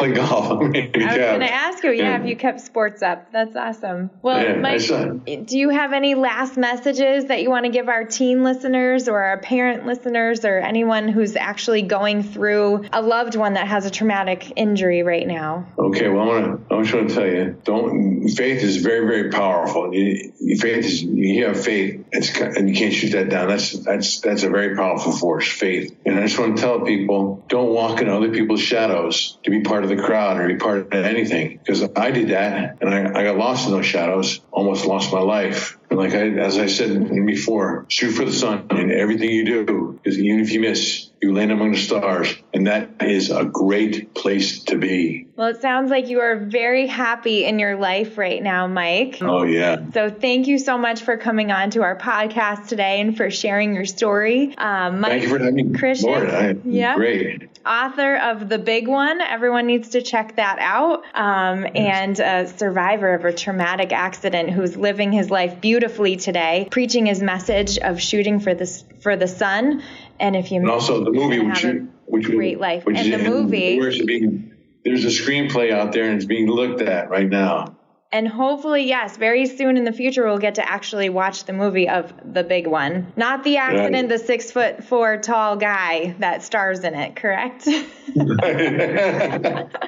I 0.00 0.06
can 0.06 0.14
play 0.14 0.26
golf. 0.26 0.50
I, 0.62 0.68
mean, 0.68 0.90
I 0.94 1.06
was 1.06 1.16
going 1.16 1.40
to 1.40 1.52
ask 1.52 1.84
you, 1.84 1.90
yeah, 1.92 2.02
yeah, 2.02 2.20
if 2.20 2.28
you 2.28 2.36
kept 2.36 2.60
sports 2.60 3.02
up. 3.02 3.30
That's 3.32 3.56
awesome. 3.56 4.10
Well, 4.22 4.42
yeah, 4.42 4.54
Mike, 4.56 4.90
uh, 4.90 5.14
do 5.44 5.58
you 5.58 5.68
have 5.70 5.92
any 5.92 6.14
last 6.14 6.56
messages 6.56 7.26
that 7.26 7.42
you 7.42 7.50
want 7.50 7.66
to 7.66 7.70
give 7.70 7.88
our 7.88 8.04
teen 8.04 8.42
listeners 8.42 9.08
or 9.08 9.20
our 9.20 9.38
parent 9.38 9.86
listeners 9.86 10.44
or 10.44 10.58
anyone 10.58 11.08
who's 11.08 11.36
actually 11.36 11.82
going 11.82 12.22
through 12.22 12.84
a 12.92 13.02
loved 13.02 13.36
one 13.36 13.54
that 13.54 13.68
has 13.68 13.86
a 13.86 13.90
traumatic 13.90 14.52
injury 14.56 15.02
right 15.02 15.26
now? 15.26 15.66
Okay, 15.78 16.08
well, 16.08 16.22
I 16.22 16.26
want 16.26 16.68
to, 16.68 16.74
I 16.74 16.82
just 16.82 16.94
want 16.94 17.08
to 17.10 17.14
tell 17.14 17.26
you, 17.26 17.60
don't, 17.64 18.28
faith 18.28 18.62
is 18.62 18.78
very, 18.78 19.06
very 19.06 19.30
powerful. 19.30 19.94
You, 19.94 20.32
faith 20.58 20.84
is, 20.84 21.02
you 21.02 21.46
have 21.46 21.62
faith, 21.62 22.04
and 22.12 22.68
you 22.68 22.74
can't 22.74 22.94
shoot 22.94 23.12
that 23.12 23.28
down. 23.28 23.48
That's, 23.48 23.72
that's, 23.72 24.20
that's 24.20 24.42
a 24.42 24.50
very 24.50 24.76
powerful 24.76 25.12
force, 25.12 25.48
faith. 25.48 25.96
And 26.06 26.18
I 26.18 26.22
just 26.22 26.38
want 26.38 26.56
to 26.56 26.62
tell 26.62 26.80
people, 26.80 27.44
don't 27.48 27.70
walk 27.70 28.00
in 28.00 28.08
other 28.08 28.30
people's 28.30 28.60
shadows 28.60 29.38
to 29.44 29.50
be 29.50 29.60
part 29.60 29.84
of 29.84 29.89
the 29.90 30.02
crowd 30.02 30.38
or 30.38 30.48
be 30.48 30.56
part 30.56 30.92
of 30.92 30.92
anything. 30.92 31.58
Because 31.58 31.88
I 31.96 32.10
did 32.10 32.28
that 32.30 32.78
and 32.80 32.88
I, 32.88 33.20
I 33.20 33.24
got 33.24 33.36
lost 33.36 33.66
in 33.66 33.72
those 33.72 33.86
shadows, 33.86 34.40
almost 34.50 34.86
lost 34.86 35.12
my 35.12 35.20
life. 35.20 35.78
And 35.90 35.98
like 35.98 36.14
I, 36.14 36.28
as 36.38 36.56
I 36.56 36.66
said 36.66 37.10
before, 37.26 37.86
shoot 37.88 38.12
for 38.12 38.24
the 38.24 38.32
sun 38.32 38.68
in 38.70 38.92
everything 38.92 39.28
you 39.30 39.44
do. 39.44 39.98
Because 40.02 40.18
even 40.18 40.40
if 40.40 40.52
you 40.52 40.60
miss, 40.60 41.10
you 41.20 41.34
land 41.34 41.50
among 41.50 41.72
the 41.72 41.78
stars. 41.78 42.32
And 42.54 42.68
that 42.68 42.90
is 43.00 43.30
a 43.30 43.44
great 43.44 44.14
place 44.14 44.64
to 44.64 44.78
be. 44.78 45.26
Well, 45.36 45.48
it 45.48 45.60
sounds 45.60 45.90
like 45.90 46.08
you 46.08 46.20
are 46.20 46.36
very 46.36 46.86
happy 46.86 47.44
in 47.44 47.58
your 47.58 47.76
life 47.76 48.18
right 48.18 48.42
now, 48.42 48.66
Mike. 48.68 49.18
Oh, 49.20 49.42
yeah. 49.42 49.90
So 49.92 50.10
thank 50.10 50.46
you 50.46 50.58
so 50.58 50.78
much 50.78 51.02
for 51.02 51.16
coming 51.16 51.50
on 51.50 51.70
to 51.70 51.82
our 51.82 51.98
podcast 51.98 52.68
today 52.68 53.00
and 53.00 53.16
for 53.16 53.30
sharing 53.30 53.74
your 53.74 53.86
story. 53.86 54.56
Um, 54.56 55.00
Mike 55.00 55.10
thank 55.10 55.22
you 55.24 55.28
for 55.30 55.38
having 55.38 55.72
me. 55.72 55.78
Christian, 55.78 56.62
yeah. 56.66 56.94
Great. 56.94 57.49
Author 57.64 58.16
of 58.16 58.48
The 58.48 58.58
Big 58.58 58.88
One. 58.88 59.20
Everyone 59.20 59.66
needs 59.66 59.90
to 59.90 60.02
check 60.02 60.36
that 60.36 60.58
out. 60.58 61.04
Um. 61.14 61.66
And 61.74 62.18
a 62.18 62.46
survivor 62.46 63.14
of 63.14 63.24
a 63.24 63.32
traumatic 63.32 63.92
accident 63.92 64.50
who's 64.50 64.76
living 64.76 65.12
his 65.12 65.30
life 65.30 65.60
beautifully 65.60 66.16
today, 66.16 66.68
preaching 66.70 67.06
his 67.06 67.22
message 67.22 67.78
of 67.78 68.00
shooting 68.00 68.40
for 68.40 68.54
the, 68.54 68.66
for 69.00 69.16
the 69.16 69.28
sun. 69.28 69.82
And 70.18 70.36
if 70.36 70.52
you 70.52 70.60
and 70.60 70.70
also 70.70 71.04
the 71.04 71.10
movie, 71.10 71.38
which, 71.38 71.64
which 72.06 72.26
great 72.26 72.60
life, 72.60 72.84
which 72.84 72.96
and 72.98 73.12
the 73.12 73.18
movie, 73.18 73.78
there's 74.84 75.04
a 75.04 75.08
screenplay 75.08 75.72
out 75.72 75.92
there 75.92 76.04
and 76.04 76.16
it's 76.16 76.24
being 76.24 76.46
looked 76.46 76.80
at 76.80 77.10
right 77.10 77.28
now. 77.28 77.76
And 78.12 78.26
hopefully, 78.26 78.88
yes, 78.88 79.16
very 79.16 79.46
soon 79.46 79.76
in 79.76 79.84
the 79.84 79.92
future, 79.92 80.24
we'll 80.24 80.38
get 80.38 80.56
to 80.56 80.68
actually 80.68 81.08
watch 81.10 81.44
the 81.44 81.52
movie 81.52 81.88
of 81.88 82.12
the 82.24 82.42
big 82.42 82.66
one. 82.66 83.12
Not 83.16 83.44
the 83.44 83.58
accident, 83.58 83.94
right. 83.94 84.08
the 84.08 84.18
six 84.18 84.50
foot 84.50 84.82
four 84.82 85.18
tall 85.18 85.56
guy 85.56 86.16
that 86.18 86.42
stars 86.42 86.82
in 86.82 86.94
it, 86.94 87.14
correct? 87.14 87.66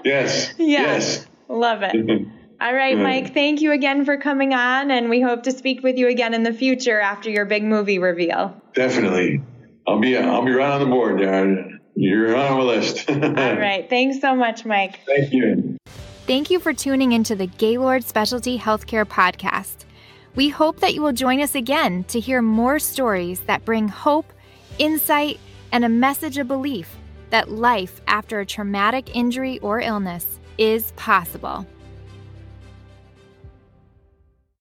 yes. 0.04 0.54
Yes. 0.56 1.26
Love 1.48 1.82
it. 1.82 1.94
Mm-hmm. 1.94 2.30
All 2.60 2.72
right, 2.72 2.94
mm-hmm. 2.94 3.02
Mike, 3.02 3.34
thank 3.34 3.60
you 3.60 3.72
again 3.72 4.04
for 4.04 4.18
coming 4.18 4.54
on, 4.54 4.92
and 4.92 5.10
we 5.10 5.20
hope 5.20 5.42
to 5.44 5.50
speak 5.50 5.82
with 5.82 5.96
you 5.96 6.06
again 6.06 6.32
in 6.32 6.44
the 6.44 6.52
future 6.52 7.00
after 7.00 7.28
your 7.28 7.44
big 7.44 7.64
movie 7.64 7.98
reveal. 7.98 8.56
Definitely. 8.72 9.42
I'll 9.84 9.98
be 9.98 10.16
I'll 10.16 10.44
be 10.44 10.52
right 10.52 10.70
on 10.70 10.78
the 10.78 10.86
board, 10.86 11.18
Darren. 11.18 11.80
You're 11.96 12.36
on 12.36 12.58
my 12.58 12.62
list. 12.62 13.10
All 13.10 13.18
right. 13.18 13.90
Thanks 13.90 14.20
so 14.20 14.36
much, 14.36 14.64
Mike. 14.64 15.00
Thank 15.06 15.32
you. 15.32 15.76
Thank 16.24 16.50
you 16.50 16.60
for 16.60 16.72
tuning 16.72 17.10
into 17.10 17.34
the 17.34 17.48
Gaylord 17.48 18.04
Specialty 18.04 18.56
Healthcare 18.56 19.04
Podcast. 19.04 19.84
We 20.36 20.50
hope 20.50 20.78
that 20.78 20.94
you 20.94 21.02
will 21.02 21.12
join 21.12 21.40
us 21.40 21.56
again 21.56 22.04
to 22.04 22.20
hear 22.20 22.40
more 22.40 22.78
stories 22.78 23.40
that 23.40 23.64
bring 23.64 23.88
hope, 23.88 24.32
insight, 24.78 25.40
and 25.72 25.84
a 25.84 25.88
message 25.88 26.38
of 26.38 26.46
belief 26.46 26.96
that 27.30 27.50
life 27.50 28.00
after 28.06 28.38
a 28.38 28.46
traumatic 28.46 29.16
injury 29.16 29.58
or 29.58 29.80
illness 29.80 30.38
is 30.58 30.92
possible. 30.92 31.66